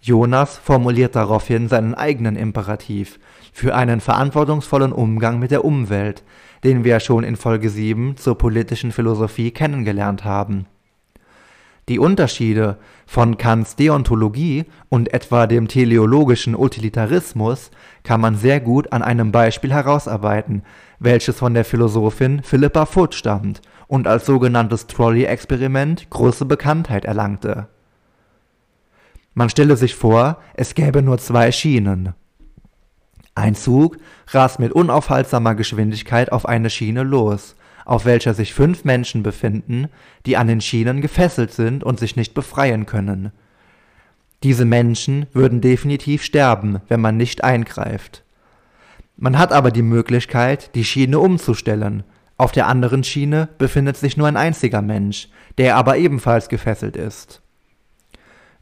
Jonas 0.00 0.58
formuliert 0.58 1.16
daraufhin 1.16 1.68
seinen 1.68 1.94
eigenen 1.94 2.36
Imperativ 2.36 3.18
für 3.52 3.74
einen 3.74 4.00
verantwortungsvollen 4.00 4.92
Umgang 4.92 5.38
mit 5.38 5.50
der 5.50 5.64
Umwelt, 5.64 6.22
den 6.62 6.84
wir 6.84 7.00
schon 7.00 7.24
in 7.24 7.36
Folge 7.36 7.70
7 7.70 8.16
zur 8.16 8.36
politischen 8.36 8.92
Philosophie 8.92 9.50
kennengelernt 9.50 10.24
haben. 10.24 10.66
Die 11.88 11.98
Unterschiede 11.98 12.78
von 13.06 13.36
Kants 13.36 13.76
Deontologie 13.76 14.64
und 14.88 15.12
etwa 15.12 15.46
dem 15.46 15.68
teleologischen 15.68 16.56
Utilitarismus 16.56 17.70
kann 18.04 18.22
man 18.22 18.36
sehr 18.36 18.60
gut 18.60 18.92
an 18.92 19.02
einem 19.02 19.32
Beispiel 19.32 19.72
herausarbeiten, 19.72 20.62
welches 20.98 21.36
von 21.36 21.52
der 21.52 21.66
Philosophin 21.66 22.42
Philippa 22.42 22.86
Foot 22.86 23.14
stammt 23.14 23.60
und 23.86 24.06
als 24.06 24.24
sogenanntes 24.24 24.86
Trolley-Experiment 24.86 26.08
große 26.08 26.46
Bekanntheit 26.46 27.04
erlangte. 27.04 27.68
Man 29.34 29.50
stelle 29.50 29.76
sich 29.76 29.94
vor, 29.94 30.38
es 30.54 30.74
gäbe 30.74 31.02
nur 31.02 31.18
zwei 31.18 31.52
Schienen. 31.52 32.14
Ein 33.34 33.56
Zug 33.56 33.98
rast 34.28 34.58
mit 34.58 34.72
unaufhaltsamer 34.72 35.54
Geschwindigkeit 35.54 36.32
auf 36.32 36.46
eine 36.46 36.70
Schiene 36.70 37.02
los, 37.02 37.56
auf 37.84 38.04
welcher 38.04 38.34
sich 38.34 38.54
fünf 38.54 38.84
Menschen 38.84 39.22
befinden, 39.22 39.88
die 40.26 40.36
an 40.36 40.48
den 40.48 40.60
Schienen 40.60 41.00
gefesselt 41.00 41.52
sind 41.52 41.84
und 41.84 41.98
sich 41.98 42.16
nicht 42.16 42.34
befreien 42.34 42.86
können. 42.86 43.32
Diese 44.42 44.64
Menschen 44.64 45.26
würden 45.32 45.60
definitiv 45.60 46.22
sterben, 46.22 46.80
wenn 46.88 47.00
man 47.00 47.16
nicht 47.16 47.44
eingreift. 47.44 48.22
Man 49.16 49.38
hat 49.38 49.52
aber 49.52 49.70
die 49.70 49.82
Möglichkeit, 49.82 50.74
die 50.74 50.84
Schiene 50.84 51.18
umzustellen, 51.18 52.04
Auf 52.36 52.50
der 52.50 52.66
anderen 52.66 53.04
Schiene 53.04 53.48
befindet 53.58 53.96
sich 53.96 54.16
nur 54.16 54.26
ein 54.26 54.36
einziger 54.36 54.82
Mensch, 54.82 55.28
der 55.56 55.76
aber 55.76 55.98
ebenfalls 55.98 56.48
gefesselt 56.48 56.96
ist. 56.96 57.42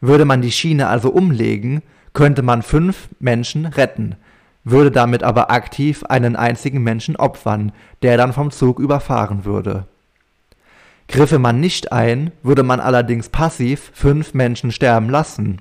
Würde 0.01 0.25
man 0.25 0.43
die 0.43 0.53
Schiene 0.53 0.89
also 0.89 1.11
umlegen, 1.11 1.83
könnte 2.13 2.43
man 2.43 2.63
fünf 2.63 3.09
Menschen 3.19 3.65
retten, 3.65 4.17
würde 4.65 4.91
damit 4.91 5.23
aber 5.23 5.51
aktiv 5.51 6.05
einen 6.05 6.37
einzigen 6.37 6.83
Menschen 6.83 7.17
opfern, 7.17 7.73
der 8.03 8.17
dann 8.17 8.33
vom 8.33 8.51
Zug 8.51 8.79
überfahren 8.79 9.45
würde. 9.45 9.87
Griffe 11.09 11.39
man 11.39 11.61
nicht 11.61 11.93
ein, 11.93 12.33
würde 12.43 12.63
man 12.63 12.81
allerdings 12.81 13.29
passiv 13.29 13.91
fünf 13.93 14.35
Menschen 14.35 14.71
sterben 14.73 15.11
lassen. 15.11 15.61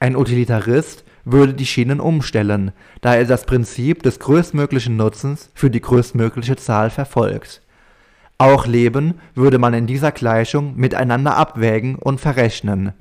Ein 0.00 0.16
Utilitarist 0.16 1.04
würde 1.24 1.52
die 1.52 1.66
Schienen 1.66 2.00
umstellen, 2.00 2.72
da 3.00 3.16
er 3.16 3.24
das 3.24 3.44
Prinzip 3.44 4.02
des 4.02 4.18
größtmöglichen 4.18 4.96
Nutzens 4.96 5.50
für 5.54 5.70
die 5.70 5.80
größtmögliche 5.80 6.56
Zahl 6.56 6.90
verfolgt. 6.90 7.60
Auch 8.38 8.66
Leben 8.66 9.14
würde 9.34 9.58
man 9.58 9.74
in 9.74 9.86
dieser 9.86 10.12
Gleichung 10.12 10.76
miteinander 10.76 11.36
abwägen 11.36 11.96
und 11.96 12.20
verrechnen. 12.20 12.92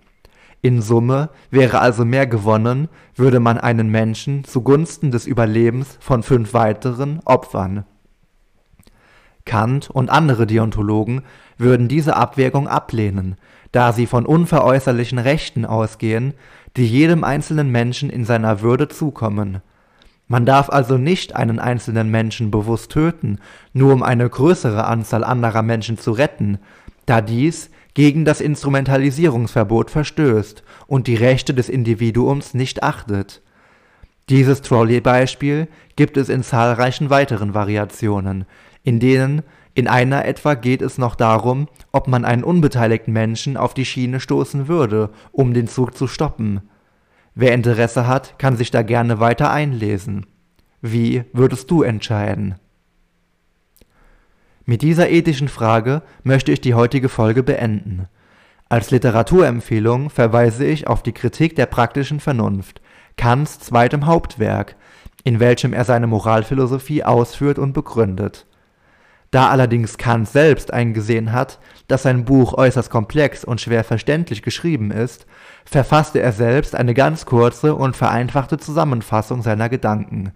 In 0.61 0.81
Summe 0.81 1.29
wäre 1.51 1.79
also 1.79 2.03
mehr 2.03 2.27
gewonnen, 2.27 2.89
würde 3.15 3.39
man 3.39 3.57
einen 3.57 3.89
Menschen 3.89 4.43
zugunsten 4.43 5.11
des 5.11 5.27
Überlebens 5.27 5.97
von 5.99 6.23
fünf 6.23 6.53
weiteren 6.53 7.19
opfern. 7.25 7.85
Kant 9.45 9.89
und 9.89 10.09
andere 10.09 10.45
Deontologen 10.45 11.21
würden 11.57 11.87
diese 11.87 12.15
Abwägung 12.15 12.67
ablehnen, 12.67 13.35
da 13.71 13.93
sie 13.93 14.05
von 14.05 14.25
unveräußerlichen 14.25 15.19
Rechten 15.19 15.65
ausgehen, 15.65 16.33
die 16.75 16.85
jedem 16.85 17.23
einzelnen 17.23 17.71
Menschen 17.71 18.09
in 18.09 18.25
seiner 18.25 18.61
Würde 18.61 18.87
zukommen. 18.87 19.61
Man 20.27 20.45
darf 20.45 20.69
also 20.69 20.97
nicht 20.97 21.35
einen 21.35 21.59
einzelnen 21.59 22.11
Menschen 22.11 22.51
bewusst 22.51 22.91
töten, 22.91 23.39
nur 23.73 23.93
um 23.93 24.03
eine 24.03 24.29
größere 24.29 24.85
Anzahl 24.85 25.23
anderer 25.23 25.61
Menschen 25.61 25.97
zu 25.97 26.11
retten, 26.11 26.59
da 27.05 27.21
dies 27.21 27.69
gegen 27.97 28.25
das 28.25 28.41
Instrumentalisierungsverbot 28.41 29.89
verstößt 29.89 30.61
und 30.85 31.07
die 31.07 31.15
Rechte 31.15 31.55
des 31.55 31.67
Individuums 31.67 32.53
nicht 32.53 32.83
achtet. 32.83 33.41
Dieses 34.29 34.61
Trolley-Beispiel 34.61 35.67
gibt 35.95 36.15
es 36.15 36.29
in 36.29 36.43
zahlreichen 36.43 37.09
weiteren 37.09 37.55
Variationen, 37.55 38.45
in 38.83 38.99
denen 38.99 39.41
in 39.73 39.87
einer 39.87 40.25
etwa 40.25 40.53
geht 40.53 40.83
es 40.83 40.99
noch 40.99 41.15
darum, 41.15 41.69
ob 41.91 42.07
man 42.07 42.23
einen 42.23 42.43
unbeteiligten 42.43 43.13
Menschen 43.13 43.57
auf 43.57 43.73
die 43.73 43.85
Schiene 43.85 44.19
stoßen 44.19 44.67
würde, 44.67 45.09
um 45.31 45.55
den 45.55 45.67
Zug 45.67 45.97
zu 45.97 46.05
stoppen. 46.05 46.61
Wer 47.33 47.55
Interesse 47.55 48.05
hat, 48.05 48.37
kann 48.37 48.57
sich 48.57 48.69
da 48.69 48.83
gerne 48.83 49.19
weiter 49.19 49.49
einlesen. 49.49 50.27
Wie 50.83 51.23
würdest 51.33 51.71
du 51.71 51.81
entscheiden? 51.81 52.59
Mit 54.69 54.81
dieser 54.81 55.09
ethischen 55.09 55.47
Frage 55.47 56.01
möchte 56.23 56.51
ich 56.51 56.59
die 56.59 56.73
heutige 56.73 57.07
Folge 57.07 57.41
beenden. 57.41 58.09
Als 58.67 58.91
Literaturempfehlung 58.91 60.09
verweise 60.09 60.65
ich 60.65 60.87
auf 60.87 61.01
die 61.01 61.13
Kritik 61.13 61.55
der 61.55 61.67
praktischen 61.67 62.19
Vernunft, 62.19 62.81
Kants 63.15 63.61
zweitem 63.61 64.05
Hauptwerk, 64.05 64.75
in 65.23 65.39
welchem 65.39 65.71
er 65.71 65.85
seine 65.85 66.07
Moralphilosophie 66.07 67.05
ausführt 67.05 67.59
und 67.59 67.71
begründet. 67.71 68.45
Da 69.31 69.47
allerdings 69.47 69.97
Kant 69.97 70.27
selbst 70.27 70.73
eingesehen 70.73 71.31
hat, 71.31 71.59
dass 71.87 72.03
sein 72.03 72.25
Buch 72.25 72.53
äußerst 72.53 72.89
komplex 72.89 73.45
und 73.45 73.61
schwer 73.61 73.85
verständlich 73.85 74.41
geschrieben 74.41 74.91
ist, 74.91 75.27
verfasste 75.63 76.19
er 76.19 76.33
selbst 76.33 76.75
eine 76.75 76.93
ganz 76.93 77.25
kurze 77.25 77.73
und 77.73 77.95
vereinfachte 77.95 78.57
Zusammenfassung 78.57 79.43
seiner 79.43 79.69
Gedanken. 79.69 80.33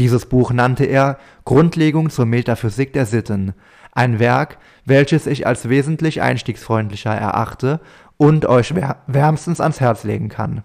Dieses 0.00 0.24
Buch 0.24 0.50
nannte 0.50 0.86
er 0.86 1.18
Grundlegung 1.44 2.08
zur 2.08 2.24
Metaphysik 2.24 2.94
der 2.94 3.04
Sitten, 3.04 3.52
ein 3.92 4.18
Werk, 4.18 4.56
welches 4.86 5.26
ich 5.26 5.46
als 5.46 5.68
wesentlich 5.68 6.22
einstiegsfreundlicher 6.22 7.14
erachte 7.14 7.80
und 8.16 8.46
euch 8.46 8.72
wärmstens 9.06 9.60
ans 9.60 9.78
Herz 9.78 10.04
legen 10.04 10.30
kann. 10.30 10.62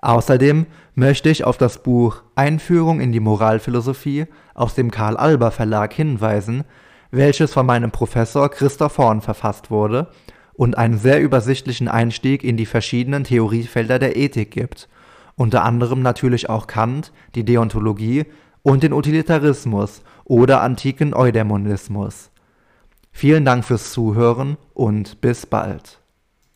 Außerdem 0.00 0.66
möchte 0.94 1.30
ich 1.30 1.42
auf 1.42 1.58
das 1.58 1.82
Buch 1.82 2.22
Einführung 2.36 3.00
in 3.00 3.10
die 3.10 3.18
Moralphilosophie 3.18 4.26
aus 4.54 4.76
dem 4.76 4.92
Karl-Alber-Verlag 4.92 5.92
hinweisen, 5.92 6.62
welches 7.10 7.52
von 7.52 7.66
meinem 7.66 7.90
Professor 7.90 8.50
Christoph 8.50 8.98
Horn 8.98 9.20
verfasst 9.20 9.72
wurde 9.72 10.12
und 10.52 10.78
einen 10.78 10.98
sehr 10.98 11.20
übersichtlichen 11.20 11.88
Einstieg 11.88 12.44
in 12.44 12.56
die 12.56 12.66
verschiedenen 12.66 13.24
Theoriefelder 13.24 13.98
der 13.98 14.14
Ethik 14.14 14.52
gibt, 14.52 14.88
unter 15.36 15.64
anderem 15.64 16.02
natürlich 16.02 16.48
auch 16.48 16.66
Kant, 16.66 17.12
die 17.34 17.44
Deontologie 17.44 18.26
und 18.62 18.82
den 18.82 18.92
Utilitarismus 18.92 20.02
oder 20.24 20.62
antiken 20.62 21.14
Eudämonismus. 21.14 22.30
Vielen 23.12 23.44
Dank 23.44 23.64
fürs 23.64 23.92
Zuhören 23.92 24.56
und 24.72 25.20
bis 25.20 25.46
bald 25.46 26.00